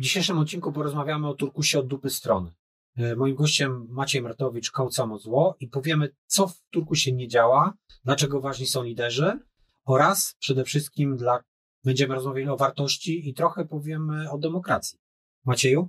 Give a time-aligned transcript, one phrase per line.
[0.00, 2.52] W dzisiejszym odcinku porozmawiamy o turkusie od dupy strony.
[2.96, 5.18] E, moim gościem Maciej Martowicz, kołc Samo
[5.60, 7.74] i powiemy, co w turkusie nie działa,
[8.04, 9.38] dlaczego ważni są liderzy
[9.84, 11.44] oraz przede wszystkim dla,
[11.84, 14.98] będziemy rozmawiali o wartości i trochę powiemy o demokracji.
[15.44, 15.88] Macieju?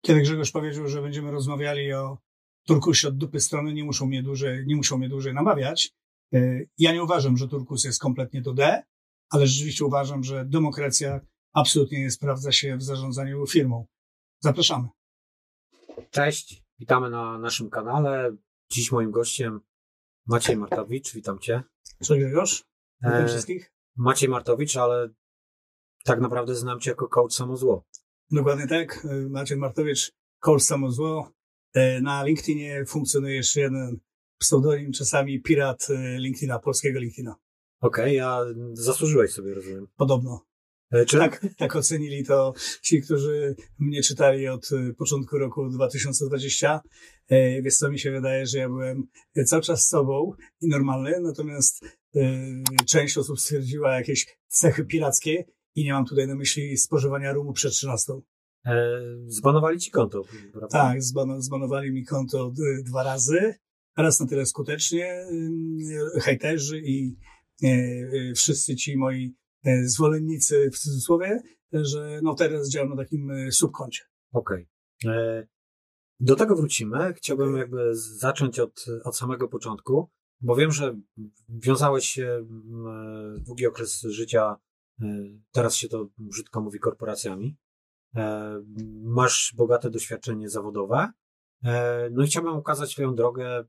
[0.00, 2.18] Kiedy Grzegorz powiedział, że będziemy rozmawiali o
[2.66, 5.90] turkusie od dupy strony, nie muszą mnie dłużej, nie muszą mnie dłużej namawiać.
[6.34, 8.82] E, ja nie uważam, że turkus jest kompletnie do D,
[9.30, 11.20] ale rzeczywiście uważam, że demokracja
[11.52, 13.86] absolutnie nie sprawdza się w zarządzaniu firmą.
[14.40, 14.88] Zapraszamy.
[16.10, 18.36] Cześć, witamy na naszym kanale.
[18.72, 19.60] Dziś moim gościem
[20.26, 21.62] Maciej Martowicz, witam Cię.
[21.98, 22.64] Cześć Grzegorz,
[23.02, 23.72] witam e, wszystkich.
[23.96, 25.08] Maciej Martowicz, ale
[26.04, 27.84] tak naprawdę znam Cię jako coach samozło.
[28.30, 31.32] Dokładnie tak, Maciej Martowicz, coach samozło.
[31.74, 34.00] E, na LinkedInie funkcjonuje jeszcze jeden
[34.38, 37.36] pseudonim, czasami pirat e, LinkedIna, polskiego LinkedIna.
[37.80, 39.88] Okej, okay, a zasłużyłeś sobie, rozumiem.
[39.96, 40.49] Podobno.
[40.90, 41.18] E, czy...
[41.18, 46.80] Tak, tak ocenili to ci, którzy mnie czytali od e, początku roku 2020.
[47.28, 49.06] E, więc to mi się wydaje, że ja byłem
[49.46, 52.00] cały czas sobą i normalny, natomiast
[52.86, 57.72] część osób stwierdziła jakieś cechy pirackie i nie mam tutaj na myśli spożywania rumu przed
[57.72, 58.12] 13.
[59.26, 60.68] Zbanowali ci konto, prawda?
[60.68, 61.02] Tak,
[61.38, 62.52] zbanowali mi konto
[62.84, 63.54] dwa razy.
[63.96, 65.26] Raz na tyle skutecznie.
[66.20, 67.16] Hejterzy i
[68.36, 69.34] wszyscy ci moi
[69.84, 71.40] zwolennicy w cudzysłowie,
[71.72, 74.02] że no teraz działam na takim e, subkoncie.
[74.32, 74.68] Okej.
[75.04, 75.14] Okay.
[75.14, 75.46] E,
[76.20, 77.14] do tego wrócimy.
[77.14, 80.96] Chciałbym jakby zacząć od, od samego początku, bo wiem, że
[81.48, 82.46] wiązałeś się
[83.46, 84.56] długi okres życia,
[85.52, 87.56] teraz się to brzydko mówi, korporacjami.
[89.02, 91.12] Masz bogate doświadczenie zawodowe.
[92.10, 93.64] No i chciałbym ukazać swoją drogę,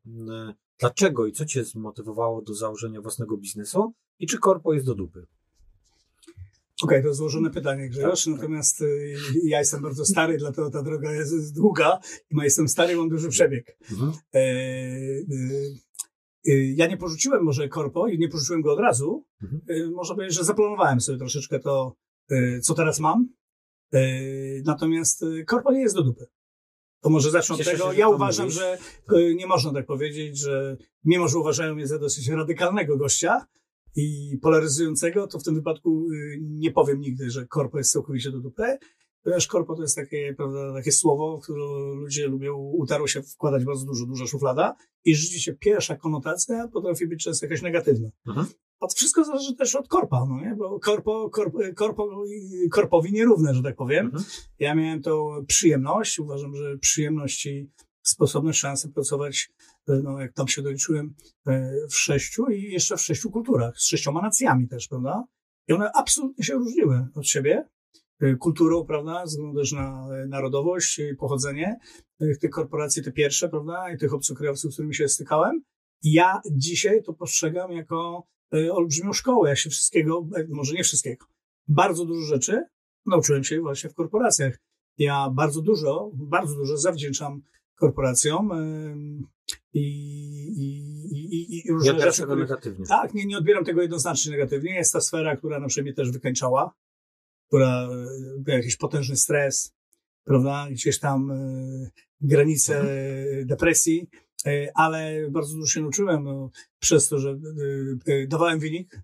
[0.80, 5.28] dlaczego i co cię zmotywowało do założenia własnego biznesu i czy korpo jest do dupy?
[6.83, 8.25] Okej, okay, to złożone pytanie, Grzegorz.
[8.25, 8.41] Tak, tak.
[8.41, 11.99] Natomiast y, ja jestem bardzo stary, dlatego ta droga jest długa
[12.43, 13.77] jestem stary, mam duży przebieg.
[13.91, 14.11] Mhm.
[14.33, 15.25] E, y,
[16.47, 19.25] y, ja nie porzuciłem może korpo i nie porzuciłem go od razu.
[19.44, 19.61] Mhm.
[19.69, 21.95] E, można powiedzieć, że zaplanowałem sobie troszeczkę to,
[22.31, 23.29] e, co teraz mam.
[23.94, 24.01] E,
[24.66, 26.25] natomiast korpo nie jest do dupy.
[27.01, 27.91] To może zacznę od tego.
[27.94, 28.59] Się, ja uważam, mówisz.
[28.59, 28.77] że
[29.35, 33.45] nie można tak powiedzieć, że mimo, że uważają mnie za dosyć radykalnego gościa,
[33.96, 38.40] i polaryzującego, to w tym wypadku y, nie powiem nigdy, że korpo jest całkowicie do
[38.40, 38.78] dupy,
[39.24, 41.66] ponieważ korpo to jest takie, prawda, takie słowo, w które
[41.96, 44.75] ludzie lubią, utarło się wkładać bardzo dużo, duża szuflada
[45.06, 48.09] i rzeczywiście pierwsza konotacja potrafi być często jakaś negatywna.
[48.28, 48.47] Mhm.
[48.80, 50.56] A to wszystko zależy też od korpa, no nie?
[50.56, 52.24] Bo korpo, korpo, korpo
[52.72, 54.06] korpowi nierówne, że tak powiem.
[54.06, 54.24] Mhm.
[54.59, 57.69] Ja miałem tą przyjemność, uważam, że przyjemność i
[58.01, 59.50] sposobność, szansę pracować
[59.88, 61.13] no, jak tam się doliczyłem,
[61.47, 65.23] e, w sześciu i jeszcze w sześciu kulturach, z sześcioma nacjami też, prawda?
[65.67, 67.69] I one absolutnie się różniły od siebie.
[68.19, 71.79] E, kulturą, prawda, względu też na e, narodowość, pochodzenie
[72.41, 75.62] tych korporacji, te pierwsze, prawda, i tych obcokrajowców, z którymi się stykałem.
[76.03, 78.28] I ja dzisiaj to postrzegam jako
[78.72, 79.50] olbrzymią szkołę.
[79.50, 81.25] Ja się wszystkiego, może nie wszystkiego,
[81.68, 82.63] bardzo dużo rzeczy
[83.06, 84.59] nauczyłem się właśnie w korporacjach.
[84.97, 87.41] Ja bardzo dużo, bardzo dużo zawdzięczam
[87.81, 88.52] korporacjom
[89.74, 89.84] i,
[91.12, 92.22] i, i, i różne nie rzeczy.
[92.22, 92.86] tego negatywnie.
[92.86, 94.75] Tak, nie, nie odbieram tego jednoznacznie negatywnie.
[94.75, 96.74] Jest ta sfera, która na przykład mnie też wykańczała,
[97.47, 97.88] która
[98.38, 99.74] był jakiś potężny stres,
[100.24, 103.47] prawda, gdzieś tam y, granice mhm.
[103.47, 104.09] depresji,
[104.48, 106.50] y, ale bardzo dużo się nauczyłem no,
[106.80, 107.40] przez to, że
[108.08, 109.02] y, dawałem wynik,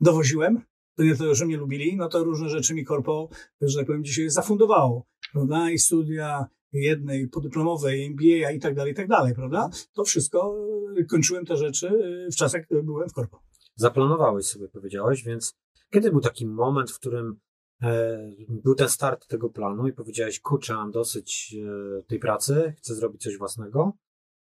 [0.00, 0.60] dowoziłem,
[0.96, 3.28] to nie to, że mnie lubili, no to różne rzeczy mi korpo,
[3.60, 8.96] że tak powiem, dzisiaj zafundowało, prawda, i studia, jednej podyplomowej, MBA i tak dalej, i
[8.96, 9.70] tak dalej, prawda?
[9.92, 10.56] To wszystko,
[10.98, 13.42] y, kończyłem te rzeczy y, w czasach, kiedy byłem w korpo.
[13.74, 15.54] Zaplanowałeś sobie, powiedziałeś, więc
[15.92, 17.36] kiedy był taki moment, w którym
[17.82, 18.18] e,
[18.48, 23.22] był ten start tego planu i powiedziałeś, kurczę, mam dosyć e, tej pracy, chcę zrobić
[23.22, 23.92] coś własnego.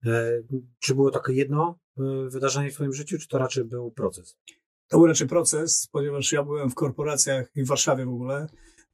[0.07, 0.43] E,
[0.79, 4.39] czy było takie jedno e, wydarzenie w Twoim życiu, czy to raczej był proces?
[4.89, 8.47] To był raczej proces, ponieważ ja byłem w korporacjach i w Warszawie w ogóle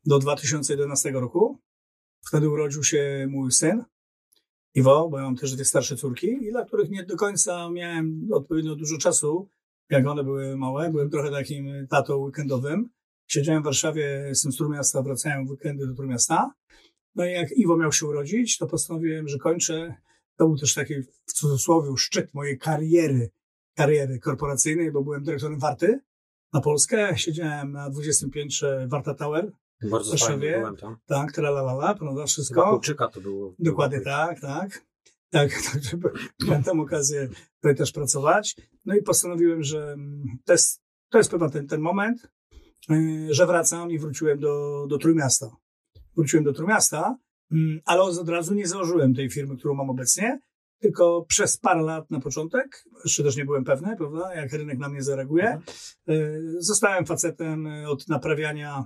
[0.06, 1.60] do 2011 roku.
[2.28, 3.84] Wtedy urodził się mój syn,
[4.74, 8.28] Iwo, bo ja mam też dwie starsze córki, i dla których nie do końca miałem
[8.32, 9.48] odpowiednio dużo czasu,
[9.90, 10.90] jak one były małe.
[10.90, 12.88] Byłem trochę takim tatą weekendowym.
[13.26, 16.54] Siedziałem w Warszawie, jestem z Trójmiasta, wracałem w weekendy do Trójmiasta.
[17.14, 19.94] No i jak Iwo miał się urodzić, to postanowiłem, że kończę.
[20.36, 23.30] To był też taki, w cudzysłowie, szczyt mojej kariery,
[23.74, 26.00] kariery korporacyjnej, bo byłem dyrektorem Warty
[26.52, 27.18] na Polskę.
[27.18, 29.52] Siedziałem na 20 piętrze Warta Tower,
[29.88, 30.34] bardzo Warszawie.
[30.34, 30.96] fajnie byłem tam.
[31.06, 32.70] Tak, tralalala, prawda, wszystko.
[32.70, 33.54] Kulczyka to było.
[33.58, 34.84] Dokładnie było tak, tak.
[35.30, 35.50] Tak,
[36.02, 36.12] tak,
[36.46, 38.56] miałem tam okazję tutaj też pracować.
[38.84, 39.96] No i postanowiłem, że
[40.44, 42.28] to jest, to jest chyba ten, ten moment,
[42.90, 45.56] y, że wracam i wróciłem do, do Trójmiasta.
[46.16, 47.16] wróciłem do Trójmiasta,
[47.52, 50.40] mm, ale od razu nie założyłem tej firmy, którą mam obecnie,
[50.80, 54.88] tylko przez parę lat na początek, jeszcze też nie byłem pewny, prawda, jak rynek na
[54.88, 55.62] mnie zareaguje, mhm.
[56.08, 58.84] Y, zostałem facetem od naprawiania,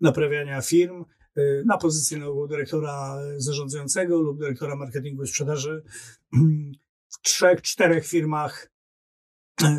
[0.00, 1.04] naprawiania firm,
[1.38, 5.82] y, na pozycji nowego dyrektora zarządzającego lub dyrektora marketingu i sprzedaży.
[7.08, 8.70] W trzech, czterech firmach,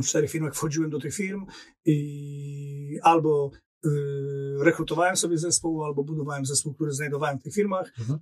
[0.04, 1.46] w czterech firmach wchodziłem do tych firm
[1.86, 3.52] i albo
[3.86, 3.90] y,
[4.60, 7.94] rekrutowałem sobie zespół, albo budowałem zespół, który znajdowałem w tych firmach.
[8.00, 8.20] Mhm.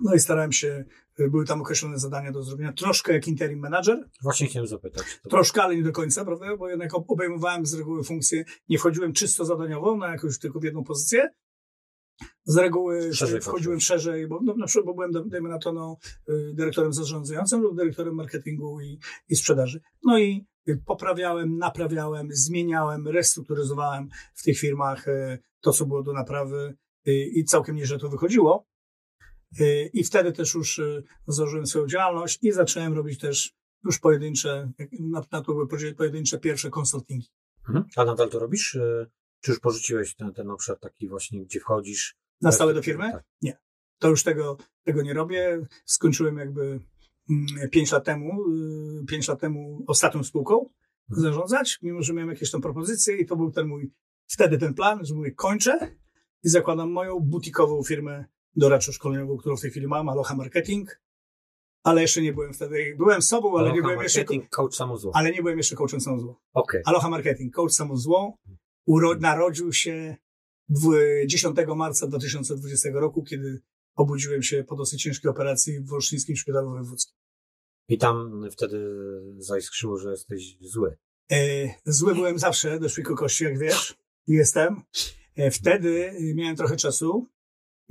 [0.00, 0.84] No i starałem się,
[1.20, 4.08] y, były tam określone zadania do zrobienia, troszkę jak interim manager.
[4.22, 5.20] Właśnie chciałem zapytać.
[5.30, 6.56] Troszkę, ale nie do końca, prawda?
[6.56, 10.84] Bo jednak obejmowałem z reguły funkcję, nie wchodziłem czysto zadaniową na jakąś tylko w jedną
[10.84, 11.28] pozycję.
[12.44, 13.86] Z reguły szerzej wchodziłem patrzę.
[13.86, 15.96] szerzej, bo, no, na przykład, bo byłem, dajmy na to, no,
[16.28, 18.98] y, dyrektorem zarządzającym lub dyrektorem marketingu i,
[19.28, 19.80] i sprzedaży.
[20.04, 20.46] No i
[20.86, 26.74] poprawiałem, naprawiałem, zmieniałem, restrukturyzowałem w tych firmach y, to, co było do naprawy
[27.06, 28.66] i całkiem nieźle to wychodziło.
[29.60, 33.52] Y, I wtedy też już y, założyłem swoją działalność i zacząłem robić też
[33.84, 37.28] już pojedyncze, na, na to były pojedyncze pierwsze konsultingi.
[37.68, 37.84] Mhm.
[37.96, 38.74] A nadal to robisz?
[38.74, 39.10] Y,
[39.40, 42.16] czy już porzuciłeś ten, ten obszar taki właśnie, gdzie wchodzisz?
[42.40, 43.12] Na stałe do firmy?
[43.12, 43.24] Tak.
[43.42, 43.58] Nie.
[43.98, 45.66] To już tego, tego nie robię.
[45.84, 46.80] Skończyłem jakby
[47.30, 48.44] mm, pięć lat temu,
[49.08, 50.70] pięć lat temu ostatnią spółką
[51.10, 51.22] mhm.
[51.22, 53.92] zarządzać, mimo że miałem jakieś tam propozycje i to był ten mój,
[54.26, 55.96] wtedy ten plan, że mówię, kończę
[56.42, 58.24] i zakładam moją butikową firmę
[58.56, 61.00] doradczo-szkoleniową, którą w tej chwili mam, Aloha Marketing,
[61.82, 64.24] ale jeszcze nie byłem wtedy, byłem sobą, ale Aloha nie byłem jeszcze...
[64.50, 65.12] Coach samozło.
[65.14, 66.40] Ale nie byłem jeszcze coachem samozło.
[66.52, 66.82] Okay.
[66.84, 68.38] Aloha Marketing, coach samozło,
[68.86, 70.16] uro, narodził się
[71.26, 73.62] 10 marca 2020 roku, kiedy
[73.94, 77.14] obudziłem się po dosyć ciężkiej operacji w Wolsztyńskim Szpitalu Wojewódzkim.
[77.88, 78.78] I tam wtedy
[79.38, 80.96] zaiskrzyło, że jesteś zły.
[81.32, 81.36] E,
[81.84, 83.94] zły byłem zawsze do szpiku kości, jak wiesz.
[84.26, 84.82] Jestem.
[85.36, 87.28] E, wtedy miałem trochę czasu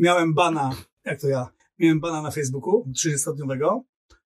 [0.02, 0.76] miałem bana,
[1.06, 1.50] jak to ja,
[1.80, 3.82] miałem bana na Facebooku 30-dniowego,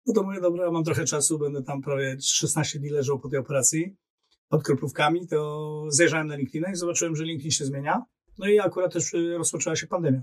[0.06, 3.38] no to mówię, dobra, mam trochę czasu, będę tam prawie 16 dni leżał po tej
[3.38, 3.96] operacji
[4.48, 8.02] pod kroplówkami, to zajrzałem na LinkedIn i zobaczyłem, że LinkedIn się zmienia.
[8.38, 10.22] No i akurat też y, rozpoczęła się pandemia.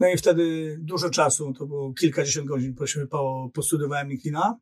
[0.00, 2.74] No i wtedy dużo czasu, to było kilkadziesiąt godzin,
[3.10, 4.58] po, postudiowałem LinkedIna,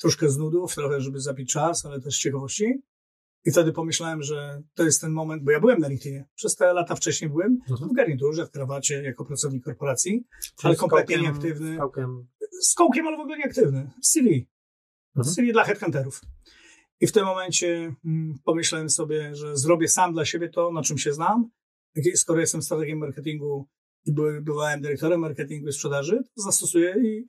[0.00, 2.82] troszkę z nudów, trochę, żeby zabić czas, ale też z ciekawości.
[3.44, 6.24] I wtedy pomyślałem, że to jest ten moment, bo ja byłem na LinkedInie.
[6.34, 7.90] Przez te lata wcześniej byłem mhm.
[7.90, 11.74] w garniturze, w krawacie, jako pracownik korporacji, Czyli ale kompletnie kołkiem, nieaktywny.
[11.74, 12.26] Z kołkiem.
[12.62, 13.90] z kołkiem, ale w ogóle nieaktywny.
[14.02, 14.48] W CV.
[15.16, 15.34] Mhm.
[15.34, 16.20] CV dla headhunterów.
[17.00, 20.98] I w tym momencie mm, pomyślałem sobie, że zrobię sam dla siebie to, na czym
[20.98, 21.50] się znam.
[22.14, 23.68] Skoro jestem strategiem marketingu
[24.04, 24.12] i
[24.42, 27.26] byłem dyrektorem marketingu i sprzedaży, to zastosuję i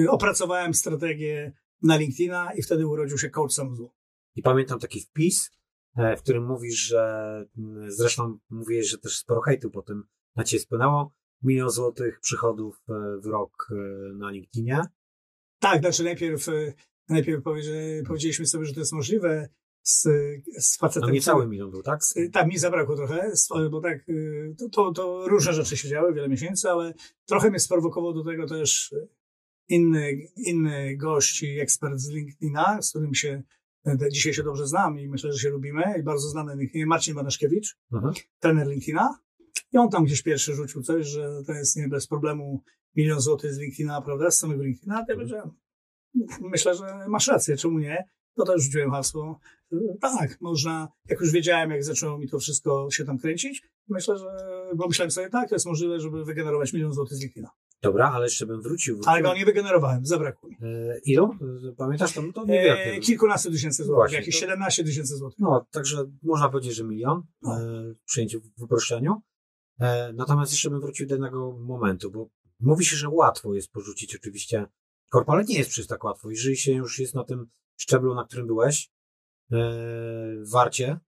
[0.00, 1.52] y, opracowałem strategię
[1.82, 3.97] na LinkedIna i wtedy urodził się coach samozło.
[4.38, 5.50] I pamiętam taki wpis,
[5.96, 7.44] e, w którym mówisz, że
[7.86, 10.02] zresztą mówiłeś, że też sporo hejtu po tym
[10.36, 11.14] na ciebie spłynęło.
[11.42, 13.74] Milion złotych przychodów e, w rok e,
[14.14, 14.82] na LinkedInie.
[15.58, 16.46] Tak, znaczy najpierw,
[17.08, 17.42] najpierw
[18.08, 19.48] powiedzieliśmy sobie, że to jest możliwe
[19.82, 20.02] z,
[20.58, 21.08] z facetem.
[21.08, 22.00] A nie cały milion był, tak?
[22.32, 23.32] Tak, mi zabrakło trochę,
[23.70, 24.06] bo tak,
[24.58, 26.94] to, to, to różne rzeczy się działy, wiele miesięcy, ale
[27.26, 28.94] trochę mnie sprowokował do tego też
[29.68, 33.42] inny, inny gość i ekspert z LinkedIna, z którym się
[34.12, 35.82] Dzisiaj się dobrze znam i myślę, że się lubimy.
[36.00, 38.14] I bardzo znany LinkedIn, Marcin Banaszkiewicz, mhm.
[38.40, 39.18] trener LinkedIna.
[39.72, 42.62] I on tam gdzieś pierwszy rzucił coś, że to jest nie bez problemu
[42.96, 45.04] milion złotych z LinkedIna, prawda, z samego LinkedIna.
[45.08, 45.50] Ja mhm.
[46.40, 48.08] myślę, że masz rację, czemu nie?
[48.34, 49.40] To też rzuciłem hasło.
[50.00, 54.26] Tak, można, jak już wiedziałem, jak zaczęło mi to wszystko się tam kręcić, myślę, że,
[54.76, 57.50] bo myślałem sobie, tak, to jest możliwe, żeby wygenerować milion złotych z LinkedIna.
[57.82, 58.94] Dobra, ale jeszcze bym wrócił.
[58.94, 59.10] wrócił.
[59.10, 60.56] Ale go nie wygenerowałem, zabrakło mi.
[60.62, 61.30] E, ilu?
[61.76, 62.22] Pamiętasz to?
[62.34, 62.84] to niewiele.
[62.84, 64.40] E, kilkunastu tysięcy złotych, Właśnie, jakieś to...
[64.40, 65.38] 17 tysięcy złotych.
[65.38, 67.60] No, także można powiedzieć, że milion no.
[67.60, 69.22] e, przyjęciu w uproszczeniu.
[69.80, 72.28] E, natomiast jeszcze bym wrócił do jednego momentu, bo
[72.60, 74.66] mówi się, że łatwo jest porzucić oczywiście
[75.10, 76.30] korpo, ale nie jest przecież tak łatwo.
[76.30, 78.90] Jeżeli się już jest na tym szczeblu, na którym byłeś,
[79.52, 79.56] e,
[80.52, 80.98] warcie,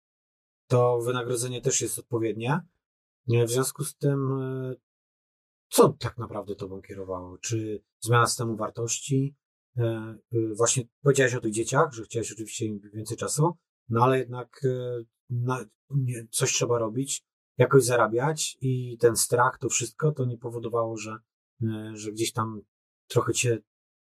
[0.66, 2.60] to wynagrodzenie też jest odpowiednie.
[3.32, 4.74] E, w związku z tym e,
[5.70, 7.38] co tak naprawdę tobą kierowało?
[7.38, 9.36] Czy zmiana systemu wartości?
[9.76, 13.52] E, e, właśnie powiedziałeś o tych dzieciach, że chciałeś oczywiście im więcej czasu,
[13.88, 17.24] no ale jednak e, coś trzeba robić,
[17.58, 21.18] jakoś zarabiać i ten strach, to wszystko, to nie powodowało, że,
[21.92, 22.60] że gdzieś tam
[23.06, 23.58] trochę cię,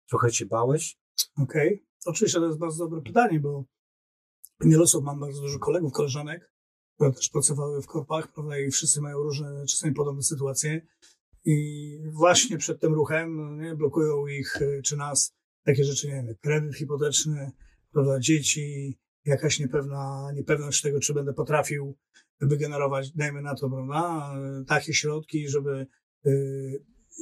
[0.09, 0.99] trochę cię bałeś?
[1.37, 1.75] Okej.
[1.75, 1.87] Okay.
[2.07, 3.65] Oczywiście to jest bardzo dobre pytanie, bo
[4.61, 6.53] wiele osób, mam bardzo dużo kolegów, koleżanek,
[6.95, 10.87] które też pracowały w korpach, prawda, i wszyscy mają różne, czasami podobne sytuacje.
[11.51, 16.13] I właśnie przed tym ruchem no nie, blokują ich e, czy nas takie rzeczy, nie
[16.13, 17.53] wiem, kredyt hipoteczny,
[17.93, 21.97] prawda, dzieci, jakaś niepewna, niepewność tego, czy będę potrafił
[22.41, 24.33] wygenerować, dajmy na to, prawda,
[24.67, 25.87] takie środki, żeby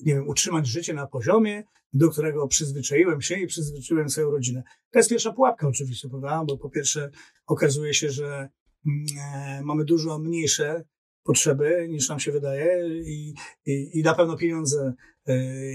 [0.04, 4.62] nie wiem, utrzymać życie na poziomie, do którego przyzwyczaiłem się i przyzwyczaiłem swoją rodzinę.
[4.90, 6.44] To jest pierwsza pułapka oczywiście, prawda?
[6.46, 7.10] Bo po pierwsze
[7.46, 8.48] okazuje się, że
[8.86, 10.84] mm, mamy dużo mniejsze
[11.26, 13.34] potrzeby niż nam się wydaje i,
[13.66, 14.94] i, i na pewno pieniądze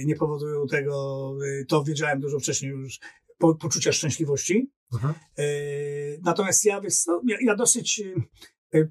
[0.05, 1.33] nie powodują tego,
[1.67, 2.99] to wiedziałem dużo wcześniej już,
[3.37, 4.71] po, poczucia szczęśliwości.
[4.93, 5.13] Mhm.
[6.23, 6.81] Natomiast ja,
[7.27, 8.03] ja, ja dosyć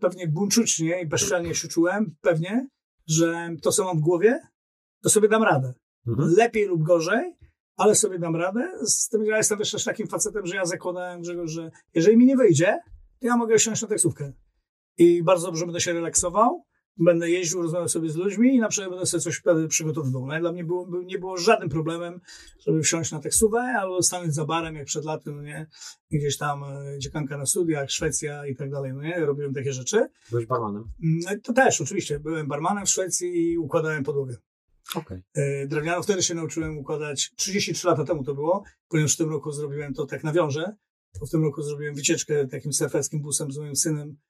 [0.00, 2.68] pewnie buńczucznie i bezczelnie się czułem, pewnie,
[3.06, 4.40] że to, co mam w głowie,
[5.02, 5.74] to sobie dam radę.
[6.06, 6.34] Mhm.
[6.36, 7.36] Lepiej lub gorzej,
[7.76, 8.72] ale sobie dam radę.
[8.82, 12.26] Z tym, że ja jestem też takim facetem, że ja zakładałem, że, że jeżeli mi
[12.26, 12.78] nie wyjdzie,
[13.20, 14.32] to ja mogę siąść na taksówkę.
[15.00, 16.64] I bardzo dobrze będę się relaksował,
[16.96, 20.26] będę jeździł, rozmawiał sobie z ludźmi i na przykład będę sobie coś przygotowywał.
[20.26, 22.20] No, dla mnie było, nie było żadnym problemem,
[22.66, 25.66] żeby wsiąść na taksówkę albo stanąć za barem, jak przed laty, no nie,
[26.10, 30.08] gdzieś tam e, dziekanka na studiach, Szwecja i tak dalej, no nie, robiłem takie rzeczy.
[30.30, 30.84] Byłeś barmanem?
[31.04, 32.20] Mm, to też, oczywiście.
[32.20, 34.36] Byłem barmanem w Szwecji i układałem podłogę.
[34.94, 35.22] Okay.
[35.66, 39.94] Drewnianą wtedy się nauczyłem układać, 33 lata temu to było, ponieważ w tym roku zrobiłem
[39.94, 40.76] to tak nawiążę,
[41.26, 44.29] w tym roku zrobiłem wycieczkę takim surferskim busem z moim synem e,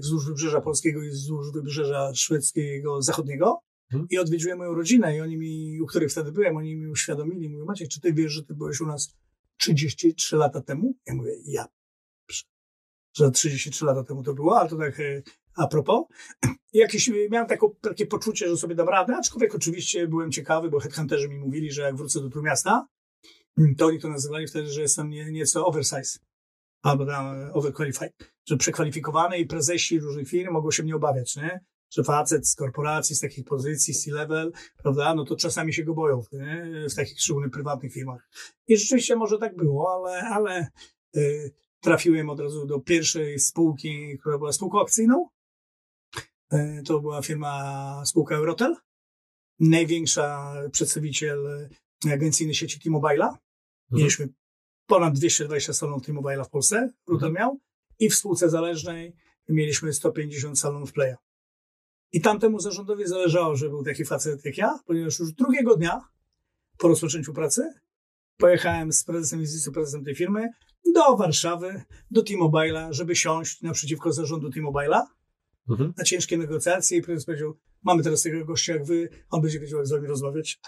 [0.00, 4.08] wzdłuż wybrzeża polskiego i wzdłuż wybrzeża szwedzkiego zachodniego hmm.
[4.10, 7.64] i odwiedziłem moją rodzinę i oni mi, u których wtedy byłem, oni mi uświadomili, mówią,
[7.64, 9.14] Maciek, czy ty wiesz, że ty byłeś u nas
[9.56, 10.94] 33 lata temu?
[11.06, 11.66] Ja mówię, ja
[13.16, 15.22] że 33 lata temu to było, ale to tak e,
[15.54, 16.04] a propos.
[16.72, 21.28] Jakieś, miałem taką, takie poczucie, że sobie dam radę, aczkolwiek oczywiście byłem ciekawy, bo headhunterzy
[21.28, 22.86] mi mówili, że jak wrócę do Trójmiasta,
[23.78, 26.18] to oni to nazywali wtedy, że jestem nie, nieco oversize
[27.52, 28.12] overqualified,
[28.48, 31.60] że przekwalifikowany i prezesi różnych firm mogą się mnie obawiać, nie?
[31.90, 34.52] że facet z korporacji, z takich pozycji, C-level,
[34.82, 36.86] prawda, no to czasami się go boją nie?
[36.90, 38.30] w takich szczególnych prywatnych firmach.
[38.68, 40.68] I rzeczywiście może tak było, ale, ale
[41.16, 45.28] y, trafiłem od razu do pierwszej spółki, która była spółką akcyjną.
[46.52, 48.76] E, to była firma, spółka Eurotel.
[49.60, 51.68] Największa przedstawiciel
[52.12, 53.26] agencyjny sieci T-Mobile'a.
[53.26, 53.38] Mhm.
[53.90, 54.28] Mieliśmy
[54.86, 56.76] ponad 220 salonów T-Mobile'a w Polsce,
[57.08, 57.32] Eurotel mhm.
[57.32, 57.60] miał.
[57.98, 59.16] I w spółce zależnej
[59.48, 61.16] mieliśmy 150 salonów Playa.
[62.12, 66.00] I tamtemu zarządowi zależało, że był taki facet jak ja, ponieważ już drugiego dnia
[66.78, 67.72] po rozpoczęciu pracy
[68.36, 70.48] pojechałem z prezesem i z wiceprezesem tej firmy
[70.94, 75.02] do Warszawy, do T-Mobile'a, żeby siąść naprzeciwko zarządu T-Mobile'a
[75.68, 75.92] mhm.
[75.98, 79.78] na ciężkie negocjacje i prezes powiedział, mamy teraz tego gościa jak wy, on będzie wiedział
[79.78, 80.60] jak z wami rozmawiać.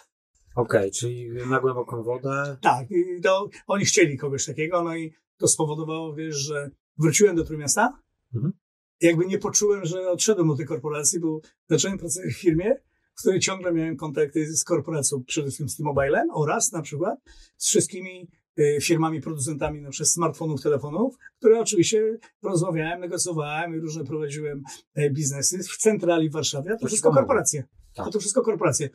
[0.54, 2.56] Okej, okay, czyli na głęboką wodę.
[2.60, 7.44] Tak, i to oni chcieli kogoś takiego, no i to spowodowało, wiesz, że wróciłem do
[7.44, 7.98] Trójmiasta,
[8.34, 8.52] mhm.
[9.00, 12.74] jakby nie poczułem, że odszedłem od tej korporacji, bo zacząłem pracować w firmie,
[13.14, 17.18] w której ciągle miałem kontakty z korporacją, przede wszystkim z T-Mobilem oraz na przykład
[17.56, 18.28] z wszystkimi
[18.58, 24.62] Y, firmami, producentami na przykład smartfonów, telefonów, które oczywiście rozmawiałem, negocjowałem i różne prowadziłem
[24.94, 27.64] e, biznesy w centrali w Warszawie, a to, to wszystko korporacje.
[27.94, 28.06] Tak.
[28.06, 28.88] A to wszystko korporacje.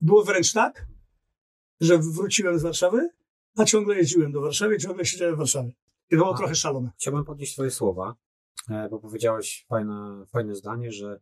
[0.00, 0.86] Było wręcz tak,
[1.80, 3.10] że wróciłem z Warszawy,
[3.56, 5.72] a ciągle jeździłem do Warszawy i ciągle siedziałem w Warszawie.
[6.10, 6.90] I to było a, trochę szalone.
[6.98, 8.14] Chciałbym podnieść twoje słowa,
[8.70, 11.20] e, bo powiedziałeś fajne, fajne zdanie, że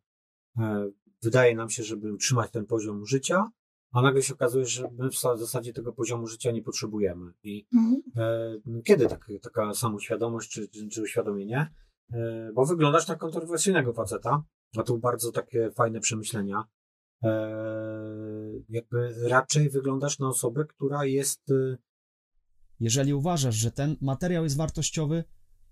[0.58, 0.90] e,
[1.22, 3.50] wydaje nam się, żeby utrzymać ten poziom życia,
[3.92, 7.32] a nagle się okazuje, że my w zasadzie tego poziomu życia nie potrzebujemy.
[7.42, 8.02] I mhm.
[8.76, 11.72] e, kiedy tak, taka samoświadomość czy, czy, czy uświadomienie?
[12.12, 14.42] E, bo wyglądasz na kontrowersyjnego faceta,
[14.76, 16.64] a tu bardzo takie fajne przemyślenia.
[17.24, 21.50] E, jakby raczej wyglądasz na osobę, która jest.
[21.50, 21.76] E,
[22.80, 25.24] Jeżeli uważasz, że ten materiał jest wartościowy,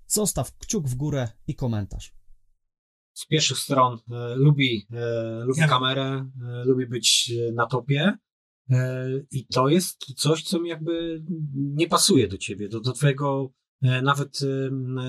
[0.07, 2.15] zostaw kciuk w górę i komentarz
[3.15, 8.13] z pierwszych stron e, lubi, e, lubi kamerę, e, lubi być na topie.
[9.31, 14.41] I to jest coś, co mi jakby nie pasuje do ciebie, do, do twojego, nawet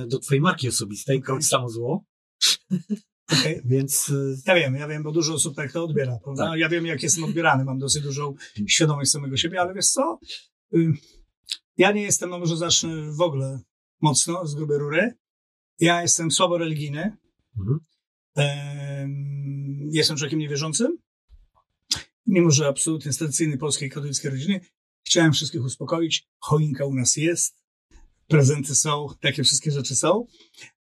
[0.08, 1.42] do twojej marki osobistej, okay.
[1.42, 2.06] samo zło.
[3.32, 3.62] Okay.
[3.66, 4.12] Więc.
[4.46, 6.20] Ja wiem, ja wiem, bo dużo osób tak to odbiera.
[6.38, 6.60] Tak.
[6.60, 8.36] Ja wiem, jak jestem odbierany, mam dosyć dużą
[8.68, 10.20] świadomość samego siebie, ale wiesz co?
[11.78, 13.60] Ja nie jestem, no może zacznę w ogóle
[14.02, 15.14] mocno, z grubej rury.
[15.80, 17.18] Ja jestem słabo religijny.
[17.60, 17.80] Mhm.
[19.92, 20.98] Jestem człowiekiem niewierzącym,
[22.28, 24.62] mimo że absolutnie z tradycyjnej polskiej katolickiej rodziny.
[25.06, 26.28] Chciałem wszystkich uspokoić.
[26.40, 27.63] Choinka u nas jest,
[28.38, 30.26] prezenty są, takie wszystkie rzeczy są.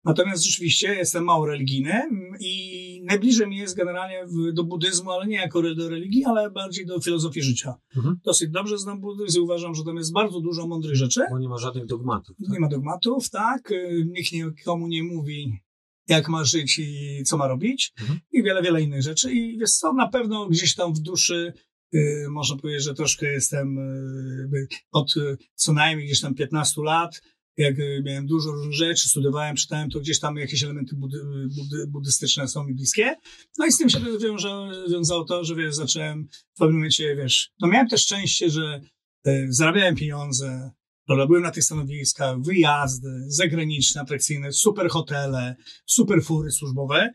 [0.05, 2.01] Natomiast rzeczywiście jestem mało religijny
[2.39, 7.01] i najbliżej mi jest generalnie do buddyzmu, ale nie jako do religii, ale bardziej do
[7.01, 7.73] filozofii życia.
[7.97, 8.17] Mhm.
[8.23, 11.21] Dosyć dobrze znam buddyzm i uważam, że tam jest bardzo dużo mądrych rzeczy.
[11.29, 12.37] Bo nie ma żadnych dogmatów.
[12.37, 12.53] Tak?
[12.53, 13.73] Nie ma dogmatów, tak.
[14.05, 15.61] Nikt nikomu nie mówi,
[16.07, 18.19] jak ma żyć i co ma robić mhm.
[18.31, 19.31] i wiele, wiele innych rzeczy.
[19.31, 21.53] I wiesz co, na pewno gdzieś tam w duszy
[21.95, 27.21] y, można powiedzieć, że troszkę jestem y, od y, co najmniej gdzieś tam 15 lat
[27.57, 31.17] jak y, miałem dużo różnych rzeczy, studiowałem, czytałem, to gdzieś tam jakieś elementy budy,
[31.57, 33.15] budy, buddystyczne są mi bliskie.
[33.57, 37.51] No i z tym się wiąże, wiązało to, że wiesz, zacząłem w pewnym momencie, wiesz,
[37.61, 38.81] no miałem też szczęście, że
[39.27, 40.71] y, zarabiałem pieniądze,
[41.05, 41.27] Prawda?
[41.27, 45.55] Byłem na tych stanowiskach, wyjazdy zagraniczne, atrakcyjne, super hotele,
[45.85, 47.13] super fury służbowe.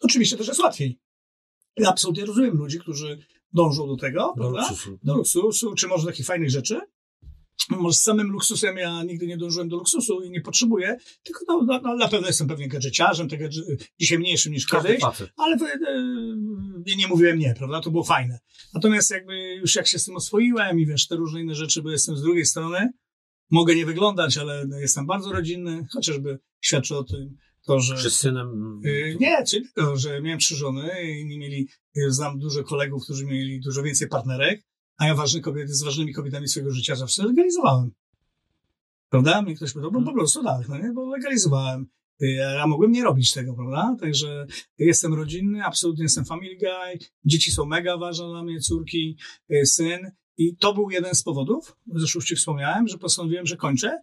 [0.00, 1.00] Oczywiście też jest łatwiej.
[1.76, 3.18] Ja absolutnie rozumiem ludzi, którzy
[3.52, 4.60] dążą do tego, do prawda?
[4.60, 4.98] Luksusu.
[5.02, 6.80] Do luksusu, czy może takich fajnych rzeczy.
[7.70, 11.62] Może z samym luksusem ja nigdy nie dążyłem do luksusu i nie potrzebuję, tylko no,
[11.66, 13.44] no, no na pewno jestem pewnie gadżeciarzem, tego,
[14.00, 15.02] dzisiaj mniejszym niż kiedyś,
[15.36, 17.80] ale e, nie, mówiłem nie, prawda?
[17.80, 18.38] To było fajne.
[18.74, 21.90] Natomiast jakby już jak się z tym oswoiłem i wiesz, te różne inne rzeczy, bo
[21.90, 22.92] jestem z drugiej strony,
[23.50, 27.96] mogę nie wyglądać, ale jestem bardzo rodzinny, chociażby świadczy o tym to, że...
[27.96, 28.80] Czy z synem?
[28.84, 31.68] Yy, nie, czyli to, że miałem trzy żony i nie mieli,
[32.08, 34.62] znam dużo kolegów, którzy mieli dużo więcej partnerek,
[35.02, 37.90] a ja ważne kobiety z ważnymi kobietami swojego życia zawsze legalizowałem.
[39.08, 39.42] Prawda?
[39.42, 40.92] Mnie ktoś powiedział, bo po prostu tak, no nie?
[40.92, 41.86] bo legalizowałem.
[42.20, 43.96] Ja mogłem nie robić tego, prawda?
[44.00, 44.46] Także
[44.78, 49.16] jestem rodzinny, absolutnie jestem family guy, dzieci są mega ważne dla mnie, córki,
[49.50, 50.10] y, syn.
[50.36, 54.00] I to był jeden z powodów, zresztą już ci wspomniałem, że postanowiłem, że kończę.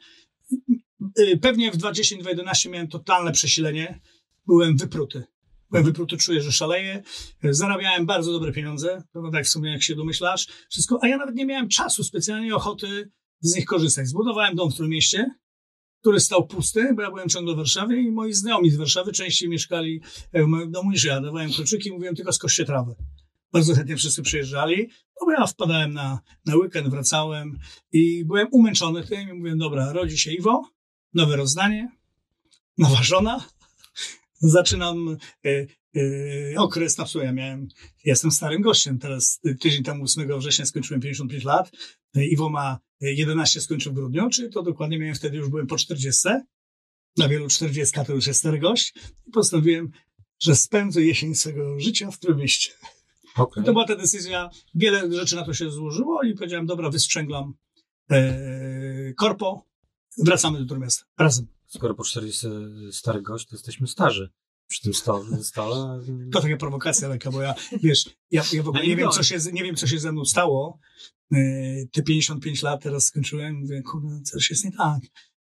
[1.20, 4.00] Y, pewnie w 2010-2011 miałem totalne przesilenie,
[4.48, 5.24] byłem wypruty.
[5.70, 7.04] Byłem wypruty, czuję, że szaleję.
[7.44, 10.48] Zarabiałem bardzo dobre pieniądze, prawda, tak w sumie jak się domyślasz.
[10.70, 13.12] Wszystko, a ja nawet nie miałem czasu, specjalnie ochoty
[13.42, 14.08] z nich korzystać.
[14.08, 15.26] Zbudowałem dom w mieście,
[16.02, 19.50] który stał pusty, bo ja byłem ciągle w Warszawie i moi znajomi z Warszawy częściej
[19.50, 20.02] mieszkali
[20.34, 21.22] w moim domu niż ja.
[21.22, 22.96] Dawałem kluczyki mówiłem tylko skoście trawę.
[23.54, 24.88] Bardzo chętnie wszyscy przyjeżdżali,
[25.22, 27.60] no bo ja wpadałem na, na weekend, wracałem
[27.92, 30.70] i byłem umęczony tym i mówiłem, dobra, rodzi się Iwo,
[31.14, 31.92] nowe rozdanie,
[32.78, 33.46] nowa żona,
[34.40, 35.68] zaczynam y,
[35.98, 37.68] y, okres, na no, ja miałem,
[38.06, 41.72] jestem starym gościem, teraz tydzień temu 8 września skończyłem 55 lat,
[42.16, 46.30] Iwo ma 11 skończył w grudniu, czyli to dokładnie miałem wtedy, już byłem po 40.
[47.18, 48.94] Na wielu 40 to już jest stary gość
[49.28, 49.92] i postanowiłem,
[50.40, 52.72] że spędzę jesień swojego życia w tym mieście.
[53.36, 53.64] Okay.
[53.64, 57.54] To była ta decyzja, wiele rzeczy na to się złożyło i powiedziałem, dobra, wysprzęglam
[58.12, 59.66] e, korpo,
[60.18, 61.48] wracamy do Trójmiasta razem.
[61.68, 62.48] Skoro po 40
[62.92, 64.30] stary gość, to jesteśmy starzy
[64.70, 65.44] przy tym stole.
[65.44, 66.06] stole.
[66.32, 69.24] To taka prowokacja lekka, bo ja, wiesz, ja, ja w ogóle nie, nie, wiem, co
[69.24, 70.80] się, nie wiem, co się ze mną stało.
[71.32, 71.38] E,
[71.92, 75.02] te 55 lat teraz skończyłem, mówię, kurde, coś jest nie tak.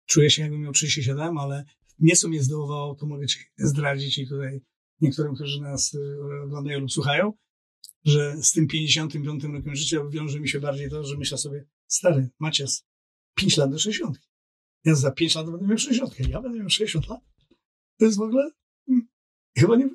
[0.07, 1.65] Czuję się, jakbym miał 37, ale
[1.99, 4.61] nieco mnie zdołowało, to mogę ci zdradzić i tutaj
[5.01, 7.33] niektórym, którzy nas e, oglądają lub słuchają,
[8.05, 12.31] że z tym 55 rokiem życia wiąże mi się bardziej to, że myślę sobie, stary,
[12.39, 12.85] Macias,
[13.35, 14.19] 5 lat do 60.
[14.85, 16.29] Ja za 5 lat będę miał 60.
[16.29, 17.21] Ja będę miał 60 lat.
[17.99, 18.51] To jest w ogóle
[18.87, 19.09] hmm,
[19.59, 19.89] chyba nie.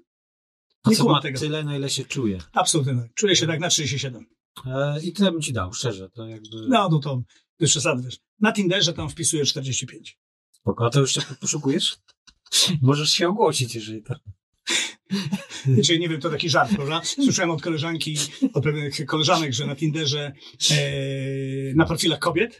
[0.85, 1.39] Nie co ma tego.
[1.39, 2.37] tyle, na ile się czuje.
[2.53, 3.13] Absolutnie tak.
[3.13, 4.25] Czuję się tak na 37.
[4.65, 6.09] E, I tyle bym ci dał, szczerze.
[6.09, 6.67] To jakby...
[6.69, 7.23] No, no to
[7.59, 8.19] już przesady, wiesz.
[8.39, 10.19] Na Tinderze tam wpisuję 45.
[10.51, 11.97] Spoko, a to już się poszukujesz?
[12.81, 14.15] Możesz się ogłosić, jeżeli to...
[15.73, 17.01] Znaczy, nie wiem, to taki żart, prawda?
[17.03, 18.17] Słyszałem od koleżanki,
[18.53, 20.33] od pewnych koleżanek, że na Tinderze,
[20.71, 22.59] e, na profilach kobiet,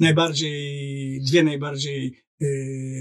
[0.00, 2.46] najbardziej, dwie najbardziej e,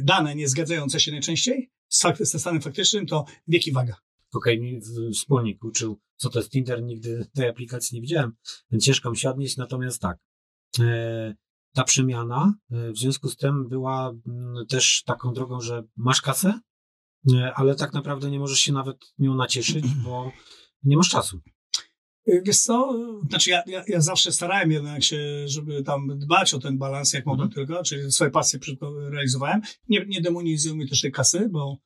[0.03, 3.95] dane niezgadzające się najczęściej z, fakt, stanem faktycznym to wiek i waga.
[4.33, 4.81] Okej, okay, mi
[5.13, 8.31] wspólnik uczył, co to jest Tinder, nigdy tej aplikacji nie widziałem,
[8.71, 10.17] więc ciężko mi się odnieść, natomiast tak,
[10.79, 11.35] e,
[11.73, 16.59] ta przemiana e, w związku z tym była mm, też taką drogą, że masz kasę,
[17.55, 20.31] ale tak naprawdę nie możesz się nawet nią nacieszyć, bo
[20.83, 21.39] nie masz czasu.
[22.29, 22.95] Y, wiesz co,
[23.29, 27.25] znaczy ja, ja, ja, zawsze starałem jednak się, żeby tam dbać o ten balans, jak
[27.25, 27.67] mogłem mhm.
[27.67, 28.59] tylko, czyli swoje pasje
[29.09, 29.61] realizowałem.
[29.89, 31.77] Nie, nie demonizuję mi też tej kasy, bo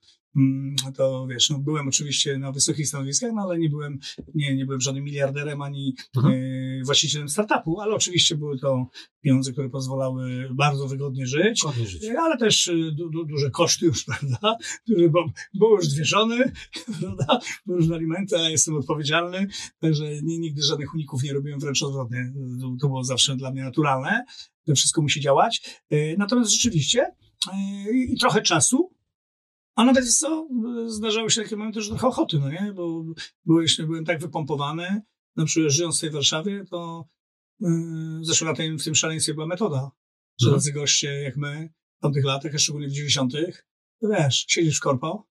[0.95, 3.99] to wiesz, no byłem oczywiście na wysokich stanowiskach, no ale nie byłem,
[4.35, 6.33] nie, nie byłem żadnym miliarderem ani mhm.
[6.33, 8.87] y, właścicielem startupu, ale oczywiście były to
[9.21, 12.03] pieniądze, które pozwalały bardzo wygodnie żyć, żyć.
[12.03, 16.05] E, ale też y, du, du, duże koszty już, prawda, duże, bo, bo już dwie
[16.05, 16.51] żony,
[16.99, 19.47] prawda, bo już alimenty, a jestem odpowiedzialny,
[19.79, 23.63] także nie, nigdy żadnych uników nie robiłem, wręcz odwrotnie, to, to było zawsze dla mnie
[23.63, 24.25] naturalne,
[24.65, 25.83] to wszystko musi działać,
[26.17, 27.11] natomiast rzeczywiście
[27.93, 28.92] i trochę czasu,
[29.75, 30.47] a nawet co,
[30.85, 32.73] zdarzały się takie momenty, że trochę ochoty, no nie?
[32.75, 33.03] Bo
[33.45, 35.01] byłem, byłem tak wypompowany,
[35.35, 37.07] na przykład żyjąc w tej Warszawie, to
[37.59, 37.69] yy,
[38.21, 39.91] zresztą na tym, w tym szaleństwie była metoda,
[40.41, 40.61] że mhm.
[40.61, 43.33] tacy goście jak my w tamtych latach, a szczególnie w 90
[44.01, 45.27] to wiesz, siedzisz w korpo,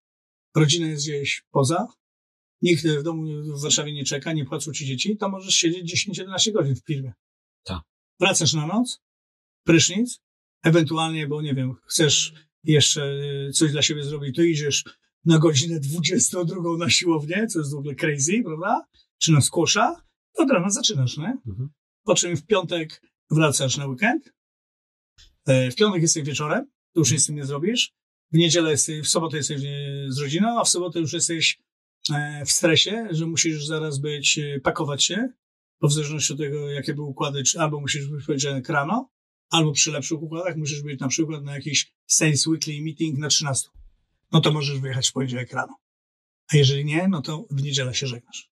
[0.55, 1.87] rodzina jest gdzieś poza,
[2.61, 3.23] nikt w domu
[3.57, 7.13] w Warszawie nie czeka, nie płacą ci dzieci, to możesz siedzieć 10-11 godzin w firmie.
[7.63, 7.81] Tak.
[8.19, 9.01] Wracasz na noc,
[9.63, 10.21] prysznic,
[10.63, 14.83] ewentualnie, bo nie wiem, chcesz jeszcze y, coś dla siebie zrobić, to idziesz
[15.25, 18.85] na godzinę 22 na siłownię, co jest w ogóle crazy, prawda?
[19.17, 20.03] Czy na skłosza,
[20.35, 21.37] to od rana zaczynasz, nie?
[21.47, 21.69] Mhm.
[22.03, 24.33] Po czym w piątek wracasz na weekend
[25.45, 27.93] E, w piątek jesteś wieczorem, to już nic z tym nie zrobisz.
[28.31, 31.59] W niedzielę jesteś, w sobotę jesteś e, z rodziną, a w sobotę już jesteś
[32.13, 35.29] e, w stresie, że musisz zaraz być, pakować się,
[35.81, 39.09] bo w zależności od tego, jakie były układy, czy albo musisz być poniedziałek rano,
[39.53, 43.69] albo przy lepszych układach musisz być na przykład na jakiś Sales Weekly Meeting na 13.
[44.31, 45.77] No to możesz wyjechać w poniedziałek rano.
[46.53, 48.51] A jeżeli nie, no to w niedzielę się żegnasz.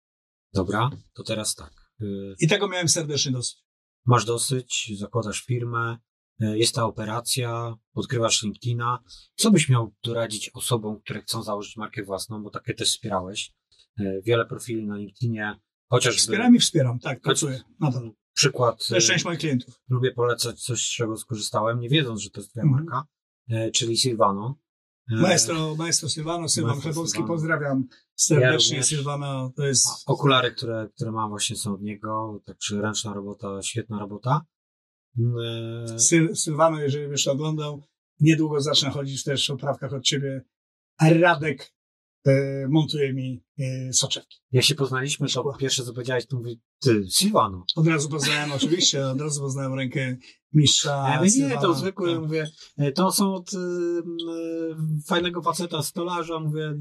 [0.54, 1.74] Dobra, to teraz tak.
[2.02, 3.58] Y, I tego miałem serdecznie dosyć.
[4.06, 5.98] Masz dosyć, zakładasz firmę,
[6.42, 9.04] y, jest ta operacja, odkrywasz LinkedIna.
[9.36, 13.54] Co byś miał doradzić osobom, które chcą założyć markę własną, bo takie też wspierałeś.
[14.00, 18.12] Y, Wiele profili na LinkedInie, chociażby Wspieram i wspieram, tak, pracuję nadal.
[18.34, 18.88] Przykład.
[18.88, 19.82] To jest y, część moich klientów.
[19.90, 22.86] lubię polecać coś, z czego skorzystałem, nie wiedząc, że to jest twoja Mhm.
[22.86, 23.08] marka,
[23.50, 24.56] e, czyli Silvano.
[25.12, 28.84] E, Maestro, maestro Sylwano, Sylwan Chlebowski, pozdrawiam Ja serdecznie.
[28.84, 29.88] Sylwana to jest...
[30.06, 34.42] Okulary, które, które mam właśnie są od niego, także ręczna robota, świetna robota.
[35.98, 37.84] Syl, Sylwano, jeżeli byś oglądał,
[38.20, 40.42] niedługo zacznę chodzić też o prawkach od ciebie.
[41.02, 41.74] Radek
[42.70, 44.38] montuje mi e, soczewki.
[44.52, 47.66] Jak się poznaliśmy, to pierwsze co powiedziałeś, to mówię, ty, Silvano.
[47.76, 50.18] Od razu poznałem, oczywiście, od razu poznałem rękę
[50.54, 51.04] mistrza.
[51.04, 52.22] A ja mówię, nie, to zwykłe, Tak.
[52.22, 56.74] mówię, e, to są od e, e, fajnego faceta, stolarza, mówię,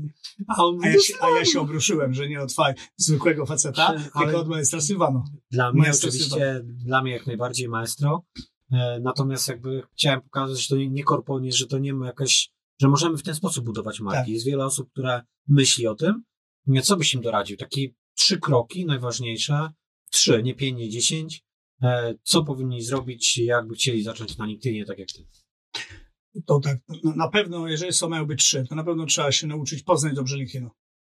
[0.49, 2.75] a on A mówi, ja, "No, się, a ja się obruszyłem, że nie od faj,
[2.97, 5.25] zwykłego faceta, Ale- tylko od maestra Sylwano.
[5.51, 8.25] Dla mnie Maestro oczywiście, dla mnie jak najbardziej maestro.
[8.73, 12.07] E, Natomiast jakby chciałem pokazać, że to nie, nie korpo, nie, że to nie ma
[12.07, 12.51] jakaś,
[12.81, 14.19] że możemy w ten sposób budować marki.
[14.19, 14.29] Tak.
[14.29, 16.23] Jest wiele osób, które myśli o tym.
[16.83, 17.57] Co byś im doradził?
[17.57, 19.71] Takie trzy kroki najważniejsze.
[20.11, 21.43] Trzy, nie pięć, nie dziesięć.
[21.83, 25.27] E, Co powinni zrobić, jakby chcieli zacząć na LinkedInie, tak jak ty?
[26.47, 29.47] To tak, na, na pewno, jeżeli są mają być trzy, to na pewno trzeba się
[29.47, 30.71] nauczyć poznać dobrze LinkedIna.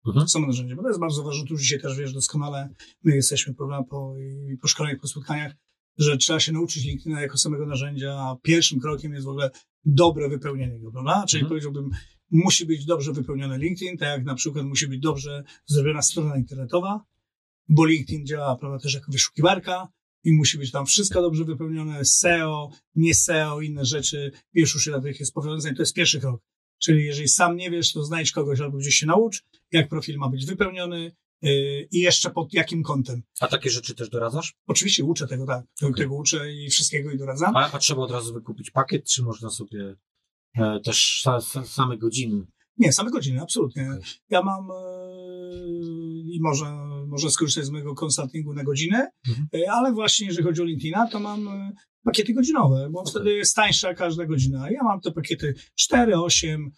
[0.06, 0.28] Mhm.
[0.28, 1.46] Samo narzędzie, bo to jest bardzo ważne.
[1.46, 2.68] Tu dzisiaj też wiesz doskonale,
[3.04, 4.14] my jesteśmy prawda, po,
[4.62, 5.52] po szkoleniach, po spotkaniach,
[5.98, 9.50] że trzeba się nauczyć LinkedIna jako samego narzędzia, a pierwszym krokiem jest w ogóle
[9.86, 11.24] dobre wypełnienie go, prawda?
[11.28, 11.48] Czyli Mhm.
[11.48, 11.90] powiedziałbym,
[12.30, 17.04] musi być dobrze wypełniony LinkedIn, tak jak na przykład musi być dobrze zrobiona strona internetowa,
[17.68, 19.88] bo LinkedIn działa, prawda, też jako wyszukiwarka
[20.24, 25.02] i musi być tam wszystko dobrze wypełnione, SEO, nie SEO, inne rzeczy, wiesz już ile
[25.02, 26.42] tych jest powiązań, to jest pierwszy krok.
[26.78, 30.28] Czyli jeżeli sam nie wiesz, to znajdź kogoś albo gdzieś się naucz, jak profil ma
[30.28, 33.22] być wypełniony i jeszcze pod jakim kątem.
[33.40, 34.54] A takie rzeczy też doradzasz?
[34.66, 35.64] Oczywiście uczę tego, tak.
[35.80, 36.04] Tego, Okej.
[36.04, 37.56] tego uczę i wszystkiego i doradzam.
[37.56, 39.94] A, a trzeba od razu wykupić pakiet, czy można sobie
[40.58, 42.46] e, też sa, sa, same godziny?
[42.78, 43.88] Nie, same godziny, absolutnie.
[43.90, 44.02] Okej.
[44.30, 49.48] Ja mam yy, i można, można skorzystać z mojego konsultingu na godzinę, Mhm.
[49.52, 51.72] yy, ale właśnie jeżeli chodzi o LinkedIna, to mam yy,
[52.04, 53.10] pakiety godzinowe, bo Okej.
[53.10, 54.70] wtedy jest tańsza każda godzina.
[54.70, 56.70] Ja mam te pakiety 4, 8, yy,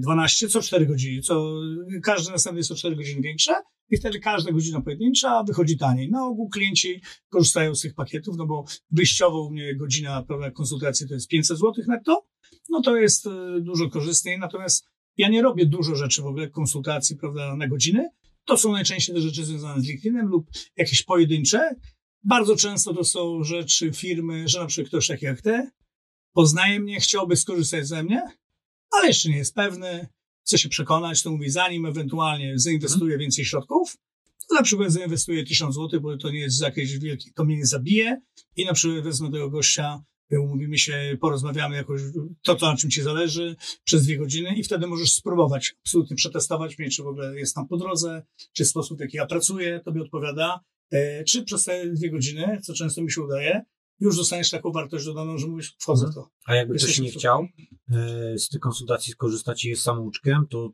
[0.00, 1.54] 12, co 4 godziny, co
[2.02, 3.52] każdy następny jest o 4 godziny większe
[3.90, 6.10] i wtedy każda godzina pojedyncza wychodzi taniej.
[6.10, 11.08] Na ogół klienci korzystają z tych pakietów, no bo wyjściowo u mnie godzina prawda, konsultacji
[11.08, 12.26] to jest 500 zł netto,
[12.70, 17.16] no to jest yy, dużo korzystniej, natomiast ja nie robię dużo rzeczy w ogóle, konsultacji,
[17.16, 18.08] prawda, na godziny.
[18.44, 20.46] To są najczęściej te rzeczy związane z LinkedInem lub
[20.76, 21.74] jakieś pojedyncze.
[22.22, 25.70] Bardzo często to są rzeczy firmy, że na przykład ktoś taki jak ty
[26.32, 28.22] poznaje mnie, chciałby skorzystać ze mnie,
[28.98, 30.08] ale jeszcze nie jest pewny,
[30.46, 33.96] chce się przekonać, to mówi, zanim ewentualnie zainwestuje więcej środków,
[34.48, 37.66] to na przykład zainwestuję 1000 zł, bo to nie jest jakieś wielkie, to mnie nie
[37.66, 38.20] zabije
[38.56, 42.00] i na przykład wezmę tego gościa, umówimy się, porozmawiamy jakoś,
[42.42, 46.78] to, to na czym ci zależy, przez dwie godziny i wtedy możesz spróbować absolutnie przetestować
[46.78, 50.02] mnie, czy w ogóle jest tam po drodze, czy sposób, w jaki ja pracuję, tobie
[50.02, 53.64] odpowiada, e, czy przez te dwie godziny, co często mi się udaje,
[54.00, 56.30] już dostaniesz taką wartość dodaną, że mówisz, wchodzę w to.
[56.46, 57.46] A jakby ktoś nie chciał
[57.90, 60.72] e, z tych konsultacji skorzystać i jest samouczkiem, to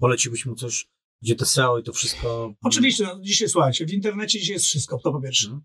[0.00, 0.88] poleciłbyś mu coś,
[1.22, 2.54] gdzie te SEO i to wszystko...
[2.62, 5.46] Oczywiście, no, dzisiaj słuchajcie, w internecie dzisiaj jest wszystko, to po pierwsze.
[5.46, 5.62] Mhm.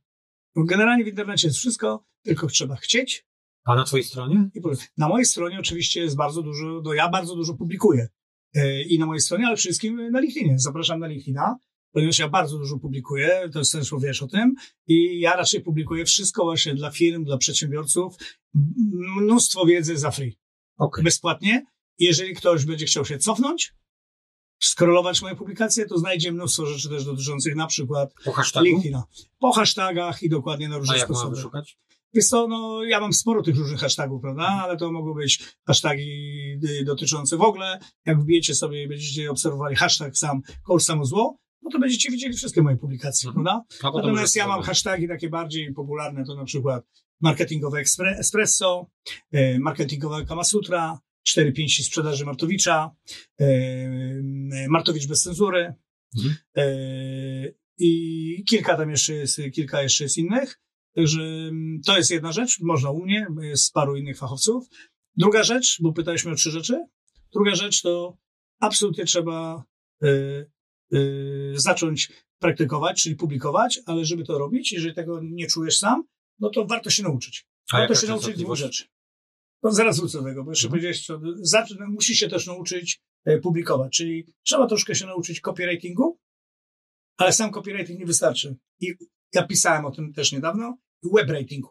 [0.56, 3.26] Generalnie w internecie jest wszystko, tylko trzeba chcieć.
[3.66, 4.50] A na twojej stronie?
[4.98, 8.08] Na mojej stronie oczywiście jest bardzo dużo, no ja bardzo dużo publikuję.
[8.56, 10.60] E, I na mojej stronie, ale wszystkim na LinkedInie.
[10.60, 11.58] Zapraszam na LinkedIna,
[11.92, 14.56] ponieważ ja bardzo dużo publikuję, to jest też wiesz o tym.
[14.88, 18.16] I ja raczej publikuję wszystko właśnie dla firm, dla przedsiębiorców.
[19.18, 20.38] Mnóstwo wiedzy za free.
[20.78, 21.04] Okej.
[21.04, 21.66] bezpłatnie.
[22.00, 23.74] Jeżeli ktoś będzie chciał się cofnąć,
[24.64, 28.62] scrollować moje publikacje, to znajdzie mnóstwo rzeczy też dotyczących na przykład Po?
[28.62, 29.04] LinkedIna.
[29.40, 31.36] Po hashtagach i dokładnie na A różne jak mamy sposoby.
[31.36, 31.78] wyszukać?
[32.14, 34.44] Wiesz co, no ja mam sporo tych różnych hashtagów, prawda?
[34.44, 36.12] Ale to mogą być hashtagi
[36.64, 37.80] y, dotyczące w ogóle.
[38.06, 42.34] Jak wbijecie sobie i będziecie obserwowali hashtag sam, coach samo zło, no to będziecie widzieli
[42.34, 43.46] wszystkie moje publikacje, Mhm.
[43.46, 43.66] prawda?
[43.82, 46.86] Potem Natomiast ja mam hashtagi takie bardziej popularne, to na przykład
[47.22, 48.90] marketingowe ekspre- espresso,
[49.32, 52.92] e, marketingowa Kamasutra, 4 pięści sprzedaży Martowicza,
[53.42, 53.46] e,
[54.70, 55.74] Martowicz bez cenzury
[56.18, 56.36] Mhm.
[56.58, 56.64] e,
[57.78, 60.60] i kilka tam jeszcze jest, kilka jeszcze jest innych.
[60.96, 64.68] Także mm, to jest jedna rzecz, można u mnie, jest paru innych fachowców.
[65.16, 66.86] Druga rzecz, bo pytaliśmy o trzy rzeczy.
[67.34, 68.18] Druga rzecz to
[68.60, 69.64] absolutnie trzeba
[71.54, 76.04] zacząć praktykować, czyli publikować, ale żeby to robić, jeżeli tego nie czujesz sam,
[76.40, 77.48] no to warto się nauczyć.
[77.72, 78.84] A warto się nauczyć dwóch rzeczy.
[79.64, 80.72] No zaraz wrócę do tego, bo jeszcze Mhm.
[80.72, 81.20] powiedziałeś, co,
[81.80, 86.20] no, musisz się też nauczyć e, publikować, czyli trzeba troszkę się nauczyć copywritingu,
[87.18, 88.56] ale sam copywriting nie wystarczy.
[88.80, 88.94] I
[89.34, 90.78] ja pisałem o tym też niedawno,
[91.14, 91.70] webwritingu.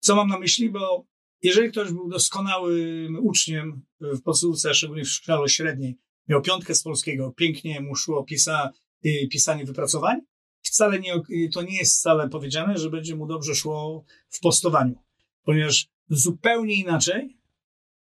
[0.00, 1.06] Co mam na myśli, bo
[1.42, 7.32] jeżeli ktoś był doskonałym uczniem w podstawówce, szczególnie w szkole średniej, miał piątkę z polskiego,
[7.36, 8.72] pięknie mu szło pisa,
[9.06, 10.20] y, pisanie wypracowań,
[10.62, 11.14] wcale nie,
[11.52, 14.94] to nie jest wcale powiedziane, że będzie mu dobrze szło w postowaniu,
[15.42, 17.38] ponieważ zupełnie inaczej,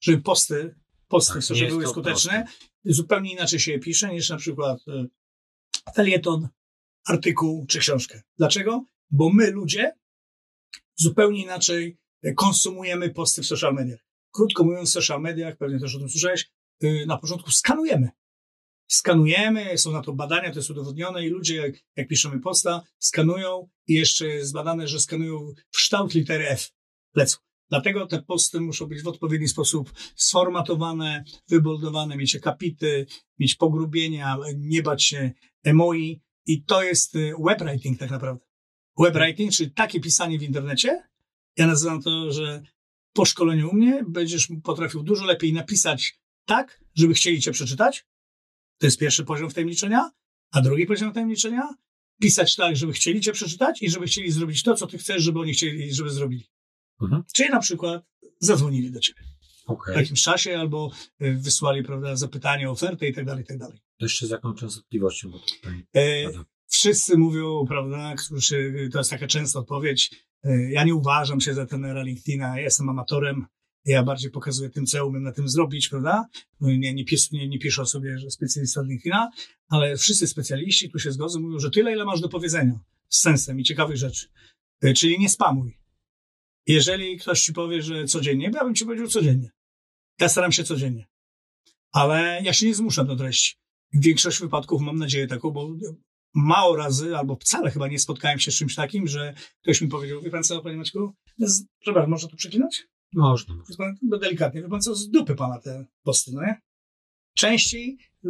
[0.01, 0.75] żeby posty,
[1.07, 2.45] posty, Tak, żeby były skuteczne,
[2.85, 5.09] zupełnie inaczej się je pisze niż na przykład y,
[5.95, 6.47] felieton,
[7.05, 8.21] artykuł czy książkę.
[8.37, 8.85] Dlaczego?
[9.11, 9.91] Bo my, ludzie,
[10.95, 13.99] zupełnie inaczej y, konsumujemy posty w social mediach.
[14.31, 16.47] Krótko mówiąc, w social mediach, pewnie też o tym słyszałeś, y,
[17.07, 18.09] na początku skanujemy.
[18.87, 23.69] Skanujemy, są na to badania, to jest udowodnione i ludzie, jak, jak piszemy posta, skanują
[23.87, 26.71] i jeszcze jest badane, że skanują w kształt litery F.
[27.15, 27.37] Lecą.
[27.69, 33.05] Dlatego te posty muszą być w odpowiedni sposób sformatowane, wyboldowane, mieć akapity,
[33.39, 35.31] mieć pogrubienia, nie bać się
[35.63, 36.21] emoi.
[36.45, 38.45] I to jest y, webwriting tak naprawdę.
[38.99, 41.03] Webwriting, czyli takie pisanie w internecie.
[41.57, 42.63] Ja nazywam to, że
[43.13, 48.05] po szkoleniu u mnie będziesz potrafił dużo lepiej napisać tak, żeby chcieli cię przeczytać.
[48.77, 50.11] To jest pierwszy poziom wtajemniczenia.
[50.51, 51.69] A drugi poziom wtajemniczenia?
[52.21, 55.39] Pisać tak, żeby chcieli cię przeczytać i żeby chcieli zrobić to, co ty chcesz, żeby
[55.39, 56.45] oni chcieli, żeby zrobili.
[57.01, 57.23] Mhm.
[57.35, 58.03] Czyli na przykład
[58.39, 59.21] zadzwonili do ciebie
[59.65, 59.95] Okej.
[59.95, 63.77] w jakimś czasie albo y, wysłali prawda, zapytanie, ofertę i tak dalej, i tak dalej.
[63.97, 65.31] To jeszcze z jaką częstotliwością?
[65.31, 65.39] Bo
[65.95, 66.29] E,
[66.67, 71.65] wszyscy mówią, prawda, którzy, to jest taka częsta odpowiedź, e, ja nie uważam się za
[71.65, 73.45] trenera LinkedIna, ja jestem amatorem,
[73.85, 76.27] ja bardziej pokazuję tym, co ja umiem na tym zrobić, prawda?
[76.61, 79.31] No Nie, nie, nie, nie piszę o sobie, że specjalista od LinkedIna,
[79.69, 83.59] ale wszyscy specjaliści tu się zgodzą, mówią, że tyle, ile masz do powiedzenia, z sensem
[83.59, 84.27] i ciekawych rzeczy.
[84.81, 85.77] E, Czyli nie spamuj.
[86.67, 89.49] Jeżeli ktoś ci powie, że codziennie, ja bym ci powiedział codziennie.
[90.19, 91.05] Ja staram się codziennie.
[91.91, 93.55] Ale ja się nie zmuszam do treści.
[93.93, 95.69] W większości wypadków mam nadzieję taką, bo
[96.33, 100.21] mało razy, albo wcale chyba nie spotkałem się z czymś takim, że ktoś mi powiedział,
[100.21, 101.13] wie pan co, panie Maćku,
[101.79, 102.83] przepraszam, można to przeklinać?
[103.15, 103.55] Można.
[103.77, 106.61] Pan, bo delikatnie, wie pan co, z dupy pana te posty, no nie?
[107.35, 108.29] Częściej y,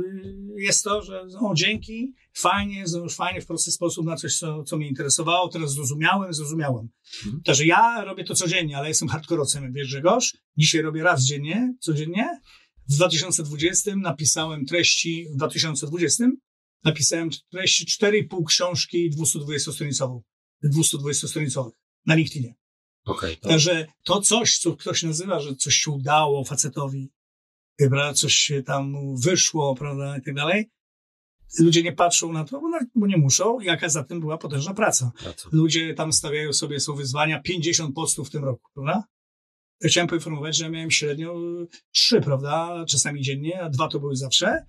[0.57, 4.77] jest to, że o, dzięki, fajnie, znowuż fajnie, w prosty sposób na coś, co, co
[4.77, 6.89] mnie interesowało, teraz zrozumiałem, zrozumiałem.
[7.25, 7.43] Mhm.
[7.43, 10.37] Także ja robię to codziennie, ale jestem hardkorowcem, jak wiesz Grzegorz.
[10.57, 12.39] Dzisiaj robię raz dziennie, codziennie.
[12.89, 16.23] W 2020 napisałem treści, w 2020
[16.83, 20.21] napisałem treści 4,5 książki 220-stronicową,
[20.63, 21.71] 220-stronicowych
[22.05, 22.55] na LinkedInie.
[23.05, 23.37] Okej.
[23.37, 27.11] to- Także to coś, co ktoś nazywa, że coś się udało facetowi,
[27.77, 30.69] prawda, coś się tam wyszło, prawda, i tak dalej,
[31.59, 32.61] ludzie nie patrzą na to,
[32.95, 35.11] bo, nie muszą, jaka za tym była potężna praca.
[35.23, 35.49] praca.
[35.51, 39.03] Ludzie tam stawiają sobie, są wyzwania, 50 postów w tym roku, prawda?
[39.85, 41.35] Chciałem poinformować, że miałem średnio
[41.91, 44.65] trzy, prawda, czasami dziennie, a dwa to były zawsze.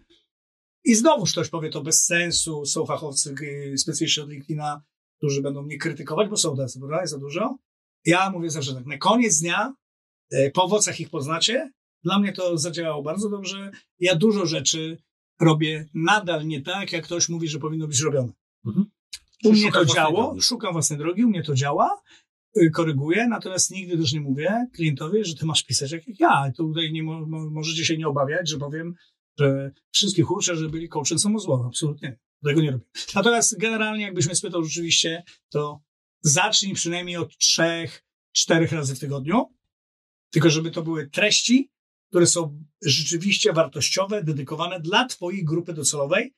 [0.85, 4.83] I znowuż ktoś powie to bez sensu, są fachowcy, y, specjaliści od LinkedIna,
[5.19, 7.57] którzy będą mnie krytykować, bo są tacy, prawda, jest za dużo.
[8.05, 9.75] Ja mówię zawsze tak, na koniec dnia,
[10.33, 11.71] e, po owocach ich poznacie.
[12.05, 13.71] Dla mnie to zadziałało bardzo dobrze.
[13.99, 14.99] Ja dużo rzeczy
[15.41, 18.33] robię nadal nie tak, jak ktoś mówi, że powinno być robione.
[18.67, 18.87] Mhm.
[19.45, 20.43] U mnie to działo, drogi.
[20.43, 22.03] szukam własnej drogi, u mnie to działa,
[22.57, 26.53] y, koryguję, natomiast nigdy też nie mówię klientowi, że ty masz pisać jak ja.
[26.57, 28.95] Tutaj nie mo, mo, możecie się nie obawiać, że powiem,
[29.39, 31.19] że wszystkich uczę, że byli coachem.
[31.67, 32.09] Absolutnie.
[32.09, 32.19] nie.
[32.45, 32.85] Tego nie robię.
[33.15, 35.81] Natomiast generalnie, jakbyś mnie spytał rzeczywiście, to
[36.25, 39.55] zacznij przynajmniej od trzech, czterech razy w tygodniu,
[40.31, 41.71] tylko żeby to były treści,
[42.09, 46.35] które są rzeczywiście wartościowe, dedykowane dla twojej grupy docelowej,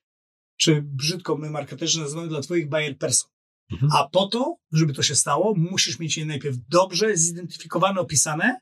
[0.57, 3.31] czy brzydko my marketerzy nazywamy dla twoich buyer person.
[3.73, 3.93] Mhm.
[3.93, 8.61] A po to, żeby to się stało, musisz mieć je najpierw dobrze zidentyfikowane, opisane,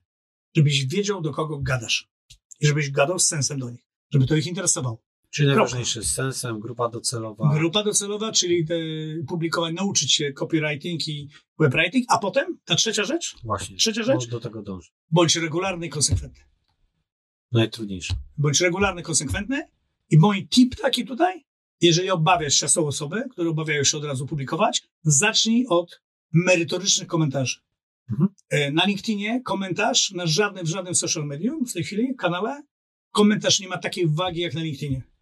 [0.56, 2.08] żebyś wiedział, do kogo gadasz.
[2.60, 5.02] I żebyś gadał z sensem do nich, żeby to ich interesowało.
[5.34, 7.54] Czyli najważniejsze z sensem, grupa docelowa.
[7.54, 8.74] Grupa docelowa, czyli te
[9.28, 13.76] publikować, nauczyć się copywriting i webwriting, a potem ta trzecia rzecz, Właśnie.
[13.76, 14.24] Trzecia rzecz?
[14.24, 14.90] No, Do tego dąży.
[15.10, 16.44] bądź regularny i konsekwentny.
[17.52, 18.14] Najtrudniejsze.
[18.36, 19.68] Bądź regularny, konsekwentny
[20.10, 21.44] i mój tip taki tutaj,
[21.80, 27.58] jeżeli obawiasz się, są osoby, które obawiają się od razu publikować, zacznij od merytorycznych komentarzy.
[28.10, 28.28] Mhm.
[28.50, 32.62] E, Na LinkedInie komentarz, na żadnym, w żadnym social medium w tej chwili, kanale,
[33.10, 35.13] komentarz nie ma takiej wagi jak na LinkedInie.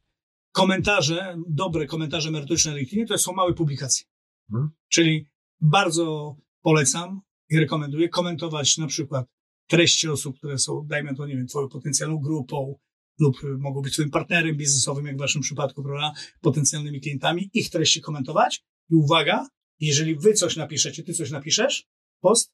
[0.52, 4.06] Komentarze, dobre komentarze merytoryczne na LinkedInie to są małe publikacje.
[4.50, 4.70] Mhm.
[4.88, 5.26] Czyli
[5.60, 9.26] bardzo polecam i rekomenduję komentować na przykład
[9.66, 12.78] treści osób, które są, dajmy to, nie wiem, twoją potencjalną grupą
[13.18, 18.00] lub mogą być twoim partnerem biznesowym, jak w waszym przypadku, prawda, potencjalnymi klientami, ich treści
[18.00, 19.48] komentować i uwaga,
[19.80, 21.84] jeżeli wy coś napiszecie, ty coś napiszesz,
[22.20, 22.52] post,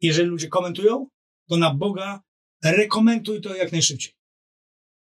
[0.00, 1.06] jeżeli ludzie komentują,
[1.48, 2.20] to na Boga
[2.64, 4.12] rekomenduj to jak najszybciej.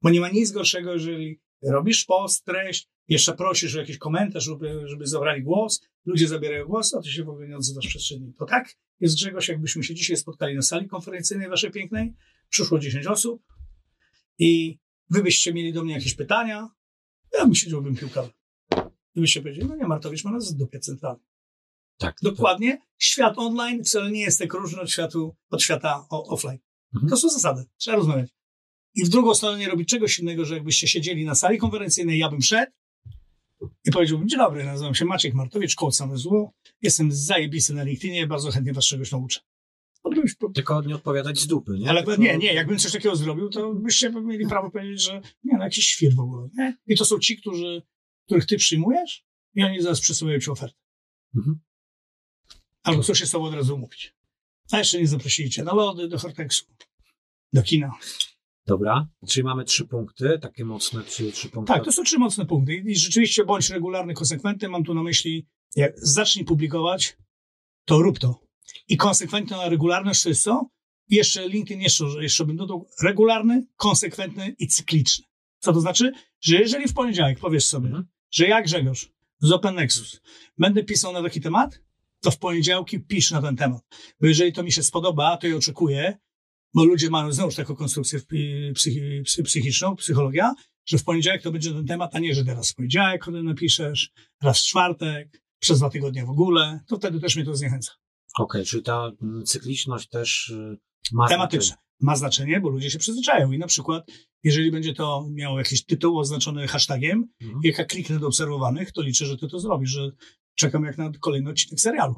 [0.02, 4.82] Bo nie ma nic gorszego, jeżeli robisz post, treść, jeszcze prosisz o jakiś komentarz, żeby,
[4.86, 8.34] żeby zabrali głos, ludzie zabierają głos, a ty się w ogóle nie odzywasz przestrzeni.
[8.40, 12.14] To tak jest Grzegorz, jakbyśmy się dzisiaj spotkali na sali konferencyjnej waszej pięknej,
[12.50, 13.44] przyszło 10 osób
[14.40, 16.70] i wy byście mieli do mnie jakieś pytania,
[17.34, 18.32] ja bym siedziałbym piłkarzem.
[19.16, 21.24] I byście powiedzieli, no nie, Martowicz ma nas w dupie centralnie.
[21.98, 22.16] Tak.
[22.22, 22.82] Dokładnie.
[22.98, 26.60] Świat online wcale nie jest tak różny od, światu, od świata offline.
[26.94, 27.10] Mhm.
[27.10, 27.66] To są zasady.
[27.78, 28.37] Trzeba rozmawiać.
[28.98, 32.30] I w drugą stronę nie robić czegoś innego, że jakbyście siedzieli na sali konferencyjnej, ja
[32.30, 32.72] bym szedł
[33.86, 36.54] i powiedziałbym, dzień dobry, nazywam się Maciek Martowicz, koło same zło.
[36.82, 39.40] Jestem zajebisty na LinkedInie, bardzo chętnie was czegoś nauczę.
[40.16, 41.90] Byś- Tylko nie odpowiadać z dupy, nie?
[41.90, 42.22] ale Tylko...
[42.22, 45.86] nie, nie, jakbym coś takiego zrobił, to byście mieli prawo powiedzieć, że nie, no jakiś
[45.86, 46.50] świr w ogóle.
[46.58, 46.78] Nie?
[46.88, 47.82] I to są ci, którzy,
[48.26, 50.78] których ty przyjmujesz i oni zaraz przesyłają ci ofertę.
[51.36, 51.60] Mhm.
[52.84, 54.16] Albo chcą się z tobą od razu umówić.
[54.72, 56.66] A jeszcze nie zaprosili cię na lody, do Horteksu,
[57.54, 57.92] do kina.
[58.68, 61.74] Dobra, czyli mamy trzy punkty, takie mocne trzy, trzy punkty.
[61.74, 62.76] Tak, to są trzy mocne punkty.
[62.76, 64.70] I rzeczywiście bądź regularny, konsekwentny.
[64.70, 67.18] Mam tu na myśli, jak zacznij publikować,
[67.86, 68.40] to rób to.
[68.88, 70.70] I konsekwentna regularność to jest co?
[71.10, 75.26] Jeszcze LinkedIn jeszcze, jeszcze bym dodał regularny, konsekwentny i cykliczny.
[75.60, 76.12] Co to znaczy?
[76.42, 78.08] Że jeżeli w poniedziałek powiesz sobie, Mhm.
[78.32, 80.22] że ja Grzegorz z Open Nexus
[80.58, 81.80] będę pisał na taki temat,
[82.22, 83.82] to w poniedziałki pisz na ten temat.
[84.22, 86.18] Bo jeżeli to mi się spodoba, to ja oczekuję,
[86.78, 90.54] bo ludzie mają znowuż taką konstrukcję psychi- psychi- psy- psychiczną, psychologia,
[90.86, 93.46] że w poniedziałek to będzie ten temat, a nie, że teraz w poniedziałek o tym
[93.46, 94.12] napiszesz,
[94.44, 97.92] raz w czwartek, przez dwa tygodnie w ogóle, to wtedy też mnie to zniechęca.
[98.40, 100.78] Okej, czyli ta mm, cykliczność też y,
[101.14, 101.66] ma Tematyczne.
[101.66, 101.88] znaczenie.
[102.02, 104.08] Ma znaczenie, bo ludzie się przyzwyczajają i na przykład,
[104.44, 107.60] jeżeli będzie to miało jakiś tytuł oznaczony hashtagiem, Mhm.
[107.64, 110.12] jak ja kliknę do obserwowanych, to liczę, że ty to zrobisz, że
[110.56, 112.16] czekam jak na kolejny odcinek serialu.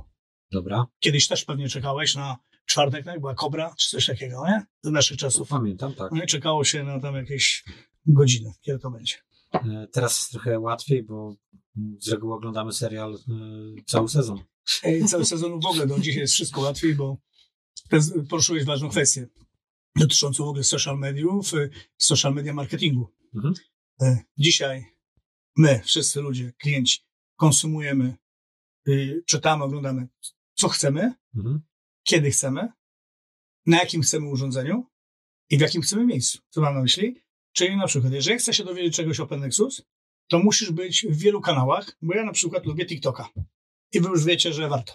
[0.51, 4.65] Dobra, Kiedyś też pewnie czekałeś na czwartek, jak była Kobra, czy coś takiego, nie?
[4.83, 5.49] Z naszych czasów.
[5.49, 6.11] pamiętam, tak.
[6.11, 7.63] No i czekało się na tam jakieś
[8.05, 9.15] godziny, kiedy to będzie.
[9.53, 11.35] E, Teraz jest trochę łatwiej, bo
[11.99, 14.39] z reguły oglądamy serial y, cały sezon.
[14.83, 17.17] Ej, Cały sezon w ogóle, do dzisiaj jest wszystko łatwiej, bo
[18.29, 19.27] poruszyłeś ważną kwestię
[19.95, 23.13] dotyczącą w ogóle social mediów, y, social media marketingu.
[23.35, 23.53] Mhm.
[24.01, 24.85] Y, Dzisiaj
[25.57, 26.99] my, wszyscy ludzie, klienci,
[27.35, 28.17] konsumujemy,
[28.87, 30.07] y, czytamy, oglądamy,
[30.59, 31.61] co chcemy, Mhm.
[32.03, 32.71] kiedy chcemy,
[33.65, 34.85] na jakim chcemy urządzeniu
[35.49, 36.39] i w jakim chcemy miejscu.
[36.49, 37.15] Co mam na myśli?
[37.53, 39.81] Czyli na przykład, jeżeli chcesz się dowiedzieć czegoś o Nexus,
[40.29, 43.29] to musisz być w wielu kanałach, bo ja na przykład lubię TikToka.
[43.91, 44.93] I wy już wiecie, że warto.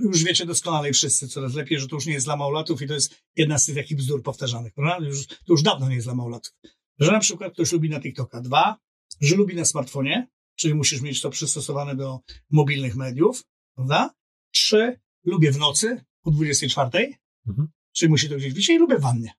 [0.00, 2.94] Już wiecie doskonale wszyscy coraz lepiej, że to już nie jest dla małolatów i to
[2.94, 5.06] jest jedna z tych takich bzdur powtarzanych, prawda?
[5.06, 6.52] Już, to już dawno nie jest dla małolatów.
[6.98, 8.40] Że na przykład ktoś lubi na TikToka.
[8.40, 8.78] Dwa,
[9.20, 12.20] że lubi na smartfonie, czyli musisz mieć to przystosowane do
[12.50, 13.44] mobilnych mediów,
[13.74, 14.14] prawda?
[14.54, 17.10] Trzy, lubię w nocy o 24,
[17.48, 17.68] Mhm.
[17.92, 19.32] czyli musi to gdzieś być i lubię w wannie.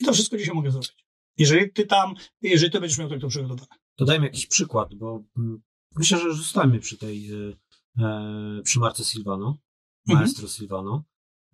[0.00, 1.06] I to wszystko dzisiaj mogę zrobić.
[1.36, 3.66] Jeżeli ty tam, jeżeli ty będziesz miał tak to przygotowane.
[3.96, 5.62] To dajmy jakiś przykład, bo mm,
[5.96, 7.56] myślę, że zostańmy przy tej, y,
[7.98, 9.58] e, przy Marce Silvano,
[10.08, 10.18] Mhm.
[10.24, 11.04] maestro Silvano.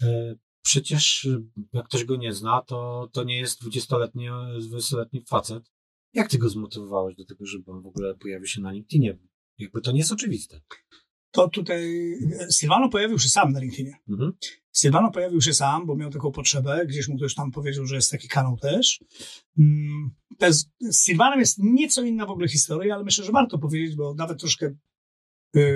[0.02, 0.34] E,
[0.64, 4.28] Przecież y, jak ktoś go nie zna, to, to nie jest 20-letni,
[4.60, 5.72] 20-letni facet.
[6.12, 9.18] Jak ty go zmotywowałeś do tego, żeby on w ogóle pojawił się na LinkedInie?
[9.58, 10.60] Jakby to nie jest oczywiste.
[11.30, 12.12] To tutaj
[12.50, 13.96] Silvano pojawił się sam na LinkedInie.
[14.08, 14.32] Mhm.
[14.72, 16.86] Sylwano pojawił się sam, bo miał taką potrzebę.
[16.86, 19.04] Gdzieś mu ktoś tam powiedział, że jest taki kanał też.
[19.58, 20.10] Mm,
[20.50, 24.40] z Sylwanem jest nieco inna w ogóle historia, ale myślę, że warto powiedzieć, bo nawet
[24.40, 24.74] troszkę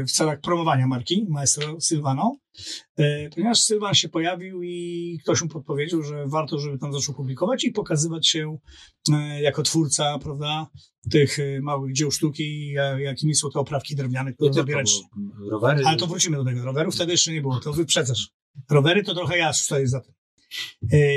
[0.06, 2.36] w celach promowania marki Maestro Sylwano,
[3.00, 7.64] y, ponieważ Sylwan się pojawił i ktoś mu podpowiedział, że warto, żeby tam zaczął publikować
[7.64, 8.56] i pokazywać się
[9.08, 10.66] y, jako twórca, prawda,
[11.10, 14.90] tych y, małych dzieł sztuki, ja- jakimi są te oprawki drewniane, które zabierać.
[15.50, 15.84] rowery.
[15.86, 16.64] Ale to wrócimy do tego.
[16.64, 18.30] Rowerów wtedy jeszcze nie było, to wyprzedzasz.
[18.70, 20.14] Rowery to trochę ja stoję za tym.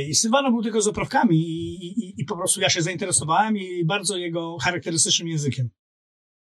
[0.10, 3.86] I Sylwano był tylko z oprawkami i, i, i po prostu ja się zainteresowałem i
[3.86, 5.70] bardzo jego charakterystycznym językiem.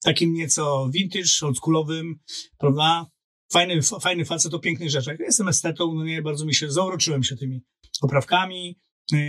[0.03, 2.19] Takim nieco vintage, oldschoolowym,
[2.57, 3.05] prawda?
[3.53, 5.19] Fajny, fajny facet o pięknych rzeczach.
[5.19, 7.61] Ja jestem estetą, no nie, bardzo mi się, zauroczyłem się tymi
[8.01, 8.79] oprawkami.
[9.11, 9.19] Yy,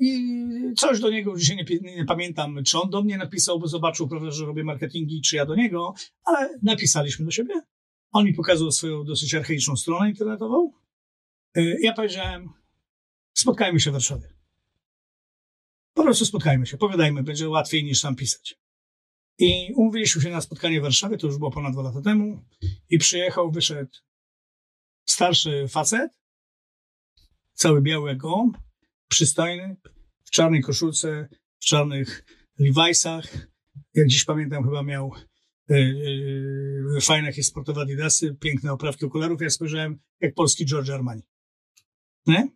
[0.00, 4.08] I coś do niego dzisiaj nie, nie pamiętam, czy on do mnie napisał, bo zobaczył,
[4.08, 5.94] prawda, że robię marketingi, czy ja do niego,
[6.24, 7.54] ale napisaliśmy do siebie.
[8.10, 10.72] On mi pokazał swoją dosyć archaiczną stronę internetową.
[11.56, 12.48] Y, Ja powiedziałem,
[13.34, 14.28] spotkajmy się w Warszawie.
[15.94, 18.61] Po prostu spotkajmy się, pogadajmy, będzie łatwiej niż tam pisać.
[19.38, 22.44] I umówiliśmy się na spotkanie w Warszawie, to już było ponad dwa lata temu.
[22.90, 23.90] I przyjechał, wyszedł
[25.04, 26.12] starszy facet,
[27.54, 28.58] cały biały gołąb,
[29.08, 29.76] przystojny,
[30.24, 31.28] w czarnej koszulce,
[31.58, 32.24] w czarnych
[32.60, 33.38] Levi'sach.
[33.94, 35.12] Jak dziś pamiętam, chyba miał
[35.68, 35.78] yy,
[36.94, 39.40] yy, fajne jakieś sportowe adidasy, piękne oprawki okularów.
[39.40, 41.22] Ja spojrzałem jak polski George Armani.
[42.26, 42.48] Nie?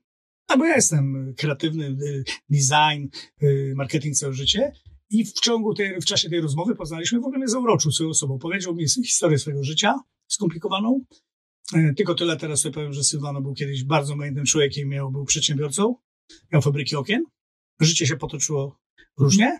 [0.49, 3.07] A bo ja jestem kreatywny, y, design,
[3.74, 4.72] marketing całe życie.
[5.11, 8.38] I w ciągu tej, w czasie tej rozmowy poznaliśmy, w ogóle mnie zauroczył swoją osobą.
[8.38, 9.94] Powiedział mi historię swojego życia,
[10.28, 11.04] skomplikowaną.
[11.74, 15.24] E, tylko tyle teraz sobie powiem, że Sylwano był kiedyś bardzo majątnym człowiekiem, miał, był
[15.24, 15.94] przedsiębiorcą,
[16.52, 17.24] miał fabryki okien.
[17.80, 18.78] Życie się potoczyło
[19.18, 19.59] różnie.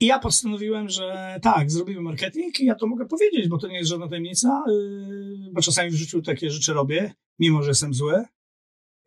[0.00, 3.76] I ja postanowiłem, że tak, zrobimy marketing i ja to mogę powiedzieć, bo to nie
[3.76, 8.24] jest żadna tajemnica, y, bo czasami w życiu takie rzeczy robię, mimo że jestem zły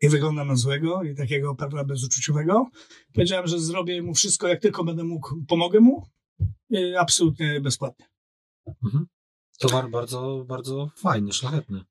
[0.02, 2.70] i wyglądam na złego i takiego prawda, bezuczuciowego.
[3.14, 6.06] Powiedziałem, że zrobię mu wszystko, jak tylko będę mógł, pomogę mu,
[6.74, 8.06] y, absolutnie bezpłatnie.
[8.84, 9.06] Mhm.
[9.58, 11.84] Towar bardzo, bardzo fajny, szlachetny.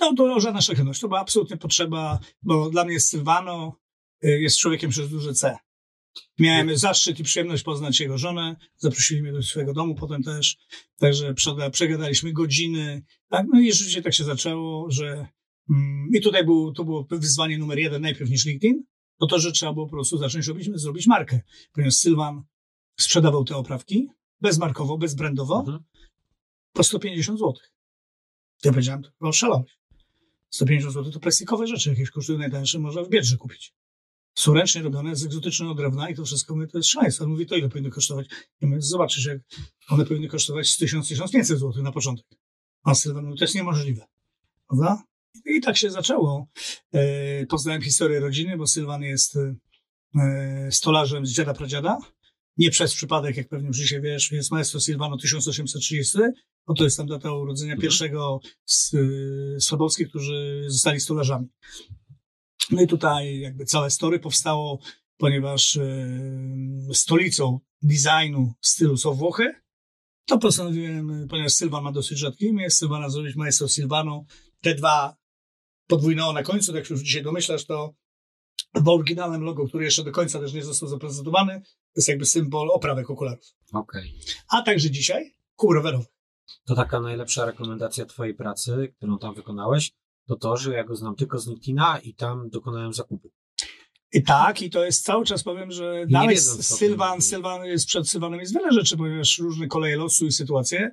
[0.00, 3.76] No to żadna szlachetność, to była absolutnie potrzeba, bo dla mnie Sylwano
[4.24, 5.56] y, jest człowiekiem przez duże C.
[6.38, 10.56] Miałem zaszczyt i przyjemność poznać jego żonę, zaprosili mnie do swojego domu potem też,
[10.98, 11.34] także
[11.72, 15.26] przegadaliśmy godziny, tak, no i rzeczywiście tak się zaczęło, że
[16.14, 18.84] i tutaj był, to było wyzwanie numer jeden najpierw niż LinkedIn,
[19.20, 21.40] to to, że trzeba było po prostu zacząć robić, zrobić markę,
[21.72, 22.42] ponieważ Sylwan
[23.00, 24.08] sprzedawał te oprawki
[24.40, 25.78] bezmarkowo, bezbrandowo mhm.
[26.72, 27.54] po 150 zł.
[28.64, 29.78] Ja powiedziałem, to oszalałeś.
[30.50, 33.74] 150 zł to plastikowe rzeczy jakieś kosztują najtańsze, można w Biedrze kupić
[34.34, 37.24] są ręcznie robione z egzotycznego drewna i to wszystko mówię, to jest szaleństwo.
[37.24, 38.26] On mówi, to ile powinno kosztować?
[38.60, 39.38] I mówię, zobaczysz, jak
[39.88, 42.26] one powinny kosztować z 1000-1500 zł na początek.
[42.82, 44.06] A Sylwan mówi, to jest niemożliwe.
[44.68, 45.02] Prawda?
[45.44, 46.46] I tak się zaczęło.
[46.94, 51.98] E, poznałem historię rodziny, bo Sylwan jest e, stolarzem z dziada pradziada.
[52.56, 56.18] Nie przez przypadek, jak pewnie już dzisiaj wiesz, jest maestro Sylwano 1830,
[56.68, 57.82] no to jest tam data urodzenia mhm.
[57.82, 58.90] pierwszego z,
[59.58, 61.46] z którzy zostali stolarzami.
[62.70, 64.78] No i tutaj jakby całe story powstało,
[65.16, 66.20] ponieważ e,
[66.92, 69.62] stolicą designu stylu są Włochy,
[70.26, 74.24] to postanowiłem, ponieważ Sylwan ma dosyć rzadkie imię, Sylwana zrobić maestro Sylwano.
[74.60, 75.16] Te dwa
[75.92, 77.94] podwójne na końcu, tak jak już dzisiaj domyślasz, to
[78.74, 82.70] w oryginalnym logo, który jeszcze do końca też nie został zaprezentowany, to jest jakby symbol
[82.70, 83.44] oprawek okularów.
[83.72, 84.02] Okej.
[84.02, 84.34] Okay.
[84.48, 86.04] A także dzisiaj kół rowerowy.
[86.64, 89.92] To taka najlepsza rekomendacja twojej pracy, którą tam wykonałeś,
[90.26, 93.30] to to, że ja go znam tylko z LinkedIna i tam dokonałem zakupu.
[94.14, 98.40] I tak, i to jest cały czas powiem, że dalej Sylwan, Sylwan jest przed Sylwanem
[98.40, 100.90] jest wiele rzeczy, ponieważ różne koleje losu i sytuacje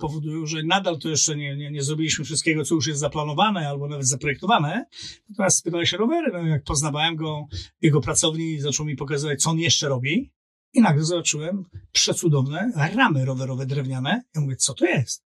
[0.00, 3.88] powodują, że nadal to jeszcze nie, nie, nie zrobiliśmy wszystkiego, co już jest zaplanowane albo
[3.88, 4.86] nawet zaprojektowane.
[5.28, 7.46] Natomiast spytałem się rowery, no jak poznawałem go,
[7.80, 10.32] jego pracowni zaczął mi pokazywać, co on jeszcze robi.
[10.72, 14.22] I nagle zobaczyłem przecudowne ramy rowerowe drewniane.
[14.34, 15.24] Ja mówię, co to jest?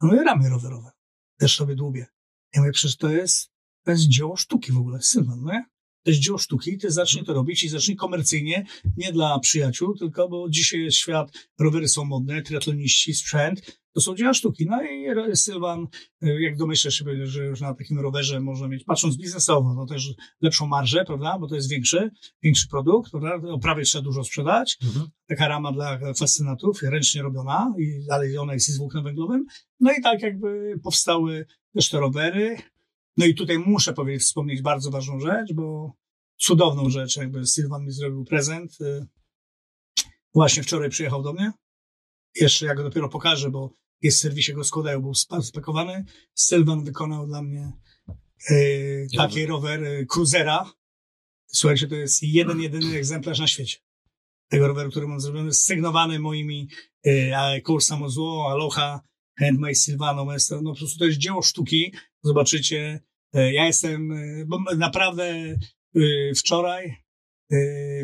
[0.00, 0.90] No mówię, ramy rowerowe.
[1.38, 2.06] Też sobie dłubię.
[2.54, 3.50] Ja mówię, przecież to jest,
[3.84, 5.71] to jest dzieło sztuki w ogóle, Sylwan, no nie?
[6.02, 8.64] To jest dzieło sztuki, ty zacznij to robić i zacznij komercyjnie,
[8.96, 14.14] nie dla przyjaciół, tylko bo dzisiaj jest świat, rowery są modne, triatloniści, sprzęt, to są
[14.14, 14.66] dzieła sztuki.
[14.66, 15.86] No i Sylwan,
[16.20, 20.66] jak domyślasz się, że już na takim rowerze można mieć, patrząc biznesowo, no też lepszą
[20.66, 22.10] marżę, prawda, bo to jest większy,
[22.42, 24.78] większy produkt, prawda, oprawie trzeba dużo sprzedać.
[24.84, 25.06] Mhm.
[25.28, 29.44] Taka rama dla fascynatów, ręcznie robiona, i, ale ona jest z włóknem węglowym.
[29.80, 32.56] No i tak jakby powstały też te rowery.
[33.16, 35.96] No i tutaj muszę powiedzieć, wspomnieć bardzo ważną rzecz, bo
[36.36, 38.80] cudowną rzecz, jakby Sylwan mi zrobił prezent.
[38.80, 39.06] Y,
[40.34, 41.52] właśnie wczoraj przyjechał do mnie.
[42.34, 46.04] Jeszcze ja go dopiero pokażę, bo jest w serwisie go składają, był spakowany.
[46.34, 47.72] Sylwan wykonał dla mnie
[48.50, 50.72] yy, taki rower yy, Cruisera.
[51.46, 53.78] Słuchajcie, to jest jeden, jedyny egzemplarz na świecie.
[54.48, 56.68] Tego roweru, który mam zrobiony, sygnowany moimi
[57.04, 59.00] yy, Corsa Mozło, Aloha,
[59.38, 60.62] Handmade Sylvano Maestro.
[60.62, 61.92] No po prostu to jest dzieło sztuki.
[62.22, 63.00] Zobaczycie.
[63.34, 65.56] Yy, ja jestem, yy, bo naprawdę
[65.94, 67.02] yy, wczoraj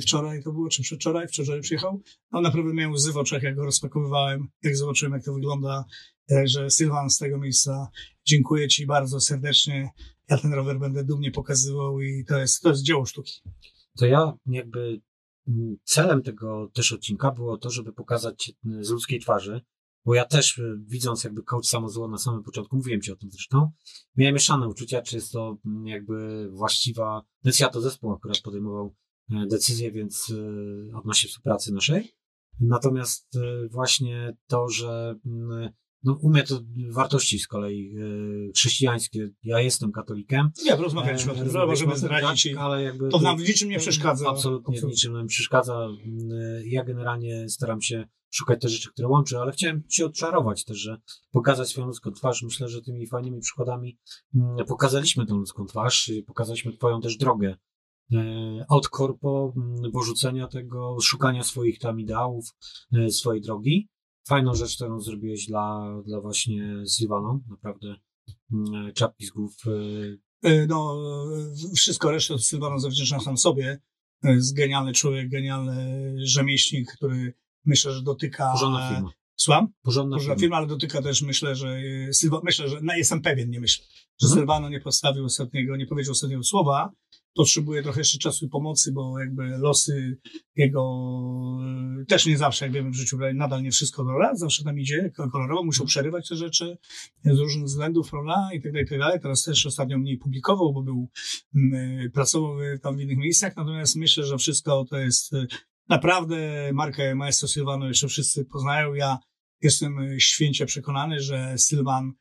[0.02, 2.02] wczoraj to było, czy przedwczoraj, wczoraj przyjechał.
[2.32, 5.84] No naprawdę miałem łzy w oczach, jak go rozpakowywałem, jak zobaczyłem, jak to wygląda.
[6.28, 7.88] Także Sylwan z tego miejsca
[8.24, 9.90] dziękuję Ci bardzo serdecznie.
[10.28, 13.32] Ja ten rower będę dumnie pokazywał i to jest, to jest dzieło sztuki.
[13.98, 15.00] To ja jakby
[15.48, 19.60] mm, celem tego też odcinka było to, żeby pokazać z ludzkiej twarzy,
[20.08, 23.30] bo ja też y, widząc jakby coach samozło na samym początku, mówiłem Ci o tym
[23.30, 23.70] zresztą,
[24.16, 28.94] miałem mieszane uczucia, czy jest to mm, jakby właściwa decyzja, to zespół akurat podejmował
[29.30, 30.32] E, decyzje, więc
[30.92, 32.14] e, odnośnie współpracy naszej.
[32.60, 35.70] Natomiast e, właśnie to, że mm,
[36.04, 39.28] no, u mnie to wartości z kolei e, chrześcijańskie.
[39.42, 40.50] Ja jestem katolikiem.
[40.64, 42.54] Nie, porozmawialiśmy o tym, że możemy zdradzić.
[42.54, 44.28] Tak, ale jakby to nam w niczym nie przeszkadza.
[44.28, 44.88] Absolutnie, absolutnie.
[44.90, 45.88] niczym nam przeszkadza.
[46.64, 51.00] Ja generalnie staram się szukać te rzeczy, które łączy, ale chciałem Ci odczarować też, że
[51.30, 52.42] pokazać swoją ludzką twarz.
[52.42, 53.98] Myślę, że tymi fajnymi przykładami
[54.66, 57.56] pokazaliśmy tę ludzką twarz, pokazaliśmy Twoją też drogę
[58.12, 59.54] e, od korpo,
[59.92, 62.44] porzucenia tego, szukania swoich tam ideałów,
[62.92, 63.88] e, swojej drogi
[64.28, 67.96] fajną rzecz, którą zrobiłeś dla, dla właśnie Sylwaną, naprawdę
[68.52, 69.54] mm, czapki z głów.
[69.66, 70.18] Y,
[70.48, 70.96] y, no,
[71.76, 73.80] wszystko resztę od Sylwana zawdzięczam sam sobie.
[74.22, 78.52] Jest genialny człowiek, genialny rzemieślnik, który myślę, że dotyka...
[78.52, 79.10] Porządna firma.
[79.36, 79.68] Słucham?
[79.82, 80.40] Porządna, Porządna firma.
[80.40, 83.84] firma, ale dotyka też, myślę, że y, Sylwa, myślę, że no, jestem pewien, nie myślę,
[84.20, 84.40] że mhm.
[84.40, 86.92] Sylwano nie postawił ostatniego, nie powiedział ostatniego słowa,
[87.34, 90.18] potrzebuje trochę jeszcze czasu i pomocy, bo jakby losy
[90.56, 91.08] jego
[92.00, 95.10] e, też nie zawsze, jak wiemy w życiu, nadal nie wszystko dobra, zawsze tam idzie
[95.32, 96.78] kolorowo, musiał przerywać te rzeczy
[97.24, 99.20] z różnych względów, prawda, i tak dalej, i tak dalej.
[99.20, 101.08] Teraz też ostatnio mniej publikował, bo był,
[101.74, 105.46] e, pracował tam w innych miejscach, natomiast myślę, że wszystko to jest e,
[105.88, 108.94] naprawdę markę Maestro Sylwano jeszcze wszyscy poznają.
[108.94, 109.18] Ja
[109.62, 112.12] jestem święcie przekonany, że Sylwan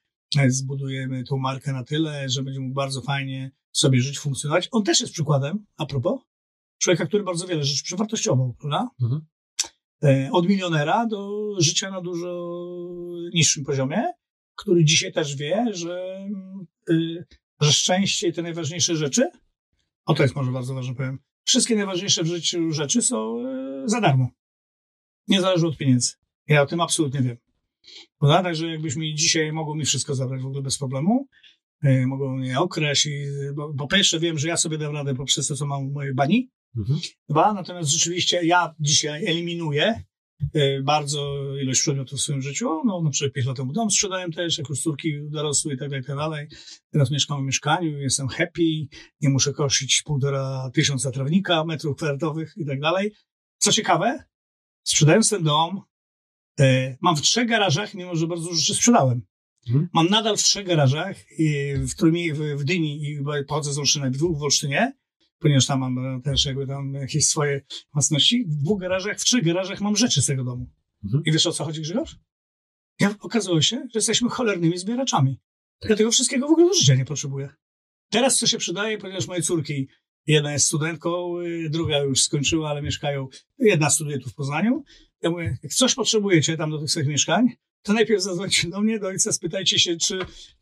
[0.48, 4.68] zbudujemy tą markę na tyle, że będzie mógł bardzo fajnie sobie żyć, funkcjonować.
[4.72, 6.22] On też jest przykładem, a propos,
[6.78, 8.90] człowieka, który bardzo wiele rzeczy przewartościował, prawda?
[9.02, 9.22] Mhm.
[10.04, 12.58] E, od milionera do życia na dużo
[13.34, 14.04] niższym poziomie,
[14.56, 16.28] który dzisiaj też wie, że,
[16.90, 17.26] y,
[17.62, 19.30] że szczęście i te najważniejsze rzeczy,
[20.06, 24.02] o to jest może bardzo ważne, powiem, wszystkie najważniejsze w życiu rzeczy są y, za
[24.02, 24.30] darmo.
[25.28, 26.12] Nie zależy od pieniędzy.
[26.48, 27.38] Ja o tym absolutnie wiem.
[28.20, 28.44] Prawda?
[28.44, 31.47] Także jakbyś mi dzisiaj mogło mi wszystko zabrać w ogóle bez problemu, E,
[31.84, 33.10] mogą mnie okraść,
[33.56, 35.94] bo, bo po pierwsze wiem, że ja sobie dam radę poprzez to, co mam w
[35.94, 36.50] mojej bani.
[36.78, 37.00] Mhm.
[37.30, 40.04] Dwa, natomiast rzeczywiście ja dzisiaj eliminuję
[40.54, 42.82] e, bardzo ilość przedmiotów w swoim życiu.
[42.86, 45.90] No, na przykład 5 lat temu dom sprzedałem też, jak już córki dorosły i tak
[45.90, 46.48] dalej, i tak dalej.
[46.92, 48.88] Teraz mieszkam w mieszkaniu, jestem happy,
[49.22, 53.14] nie muszę kosić półtora tysiąca trawnika, metrów kwadratowych i tak dalej.
[53.58, 54.24] Co ciekawe,
[54.84, 55.82] sprzedając ten dom,
[56.60, 59.22] e, mam w trzech garażach, mimo że bardzo dużo rzeczy sprzedałem.
[59.68, 59.90] Mhm.
[59.94, 61.18] Mam nadal w trzech garażach,
[61.78, 64.94] w, którymi, w, w Dyni i pochodzę z Olsztyna, w dwóch w Olsztynie,
[65.40, 67.62] ponieważ tam mam e, też jakby tam jakieś swoje
[67.94, 68.46] własności.
[68.48, 70.70] W dwóch garażach, w trzech garażach mam rzeczy z tego domu.
[71.04, 71.24] Mhm.
[71.26, 72.16] I wiesz o co chodzi, Grzegorz?
[73.00, 75.40] Ja, okazało się, że jesteśmy cholernymi zbieraczami.
[75.80, 75.90] Tak.
[75.90, 77.50] Ja tego wszystkiego w ogóle do życia nie potrzebuję.
[78.10, 79.88] Teraz co się przydaje, ponieważ moje córki,
[80.28, 83.28] jedna jest studentką, y, druga już skończyła, ale mieszkają,
[83.60, 84.84] jedna studiuje tu w Poznaniu.
[85.22, 87.48] Ja mówię, jak coś potrzebujecie tam do tych swoich mieszkań,
[87.88, 90.20] to najpierw zadzwońcie do mnie, do ojca, spytajcie się, czy,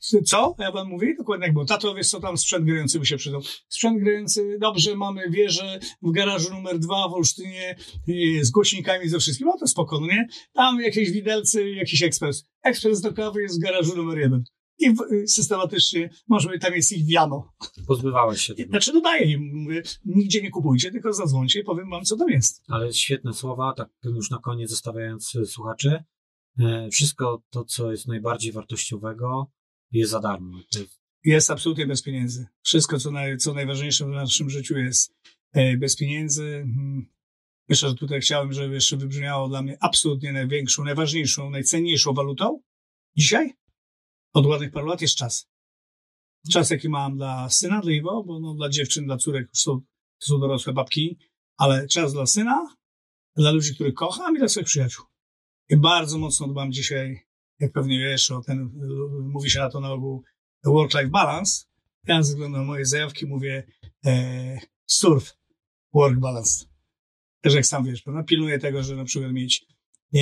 [0.09, 0.55] czy co?
[0.57, 1.65] A ja wam mówię, dokładnie jak było.
[1.65, 3.41] Tato, wiesz co, tam sprzęt grający by się przydał.
[3.69, 7.75] Sprzęt grający, dobrze, mamy wieżę w garażu numer dwa w Olsztynie
[8.09, 9.47] y, z głośnikami, ze wszystkim.
[9.47, 10.27] No to spokojnie, nie?
[10.53, 12.45] Tam jakieś widelcy, jakiś ekspres.
[12.63, 14.43] Ekspres do kawy jest w garażu numer jeden.
[14.79, 17.53] I y, systematycznie, może tam jest ich wiano.
[17.87, 18.69] Pozbywałeś się tego.
[18.69, 22.63] Znaczy, dodaję im, mówię, nigdzie nie kupujcie, tylko zadzwońcie i powiem wam, co tam jest.
[22.67, 26.03] Ale świetne słowa, tak już na koniec zostawiając y, słuchaczy.
[26.59, 29.51] E, wszystko to, co jest najbardziej wartościowego,
[29.91, 30.59] jest za darmo.
[31.23, 32.47] Jest, absolutnie bez pieniędzy.
[32.63, 35.15] Wszystko, co, naj, co najważniejsze w naszym życiu, jest
[35.53, 36.65] e, bez pieniędzy.
[36.75, 37.05] Hmm.
[37.69, 42.61] Myślę, że tutaj chciałem, żeby jeszcze wybrzmiało dla mnie absolutnie największą, najważniejszą, najcenniejszą walutą
[43.17, 43.53] dzisiaj,
[44.33, 45.47] od ładnych paru lat, jest czas.
[46.51, 49.81] Czas, jaki mam dla syna, dla Iwo, bo no, dla dziewczyn, dla córek są,
[50.19, 51.17] są dorosłe babki,
[51.57, 52.75] ale czas dla syna,
[53.35, 55.05] dla ludzi, których kocham i dla swoich przyjaciół.
[55.69, 57.19] I bardzo mocno dbam dzisiaj,
[57.59, 58.69] jak pewnie wiesz, o ten,
[59.33, 60.23] mówi się na to na ogół
[60.65, 61.65] work-life balance.
[62.07, 63.67] Ja ze względu na moje zajawki mówię
[64.05, 65.33] e, surf
[65.93, 66.65] work balance.
[67.41, 68.23] Też jak sam wiesz, prawda?
[68.23, 69.65] Pilnuję tego, że na przykład mieć
[70.15, 70.19] e,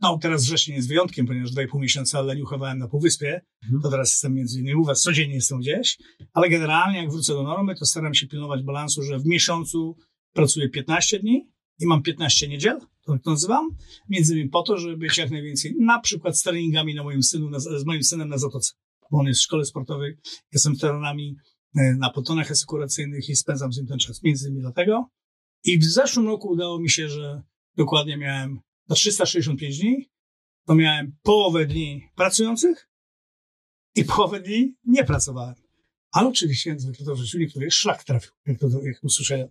[0.00, 3.82] no teraz wrzesień jest wyjątkiem, ponieważ 2,5 miesiąca leniuchowałem na Półwyspie, mhm.
[3.82, 5.98] to teraz jestem między innymi u was, codziennie jestem gdzieś,
[6.32, 9.96] ale generalnie jak wrócę do normy, to staram się pilnować balansu, że w miesiącu
[10.32, 11.52] pracuję 15 dni
[11.82, 13.68] i mam 15 niedziel, to tak nazywam,
[14.08, 17.50] między innymi po to, żeby być jak najwięcej, na przykład z treningami na moim synu,
[17.50, 18.72] na, z moim synem na Zatoce,
[19.10, 20.16] bo on jest w szkole sportowej,
[20.52, 21.36] jestem terenami
[21.76, 25.08] e, na potonach asekuracyjnych i spędzam z nim ten czas, między innymi dlatego.
[25.64, 27.42] I w zeszłym roku udało mi się, że
[27.76, 30.08] dokładnie miałem na 365 dni,
[30.66, 32.88] to miałem połowę dni pracujących
[33.94, 35.54] i połowę dni nie pracowałem.
[36.12, 39.48] Ale oczywiście, jak zwykle to w życiu niektórych szlak trafił, jak to jak usłyszałem.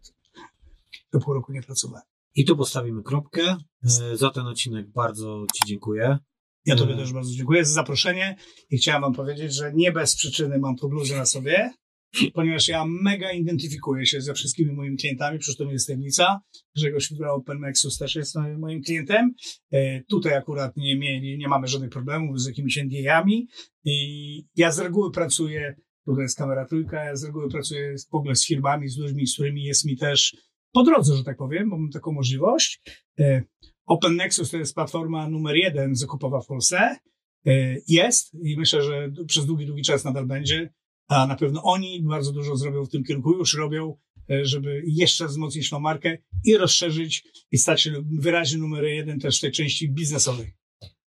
[1.13, 2.11] Do pół roku nie pracowałem.
[2.36, 3.57] I tu postawimy kropkę.
[3.84, 6.17] E, za ten odcinek bardzo Ci dziękuję.
[6.65, 8.36] Ja Tobie e, też bardzo dziękuję za zaproszenie
[8.69, 11.71] i chciałem Wam powiedzieć, że nie bez przyczyny mam to bluzę na sobie.
[12.36, 16.41] ponieważ ja mega identyfikuję się ze wszystkimi moimi klientami, przecież to nie jest tajemnica.
[16.75, 19.34] Grzegorz Fibra OpenMexus też jest moim klientem.
[19.71, 23.47] E, tutaj akurat nie mieli, nie mamy żadnych problemów z jakimiś NDA-ami
[23.86, 25.75] i ja z reguły pracuję,
[26.05, 29.34] tutaj jest kamera trójka, ja z reguły pracuję w ogóle z firmami, z ludźmi, z
[29.34, 30.36] którymi jest mi też
[30.72, 32.82] po drodze, że tak powiem, bo mam taką możliwość.
[33.19, 33.43] E,
[33.86, 36.97] Open Nexus to jest platforma numer jeden zakupowa w Polsce.
[37.45, 40.74] E, jest i myślę, że przez długi, długi czas nadal będzie,
[41.07, 43.97] a na pewno oni bardzo dużo zrobią w tym kierunku, już robią,
[44.30, 49.38] e, żeby jeszcze wzmocnić tą markę i rozszerzyć i stać się wyraźnie numer jeden też
[49.38, 50.53] w tej części biznesowej.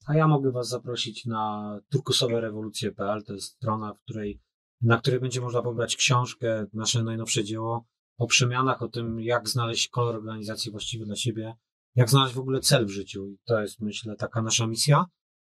[0.07, 3.25] A ja mogę Was zaprosić na turkusowerewolucje.pl.
[3.25, 4.41] To jest strona, w której,
[4.83, 7.87] na której będzie można pobrać książkę, nasze najnowsze dzieło
[8.19, 11.55] o przemianach, o tym, jak znaleźć kolor organizacji właściwy dla siebie,
[11.95, 13.29] jak znaleźć w ogóle cel w życiu.
[13.29, 15.05] I to jest, myślę, taka nasza misja.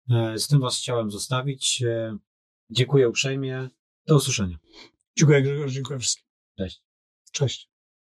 [0.09, 1.83] E, z tym Was chciałem zostawić.
[1.83, 2.17] E,
[2.69, 3.69] dziękuję uprzejmie.
[4.07, 4.57] Do usłyszenia.
[5.17, 6.25] Dziękuję Grzegorz, dziękuję wszystkim.
[6.57, 6.83] Cześć.
[7.31, 7.70] Cześć.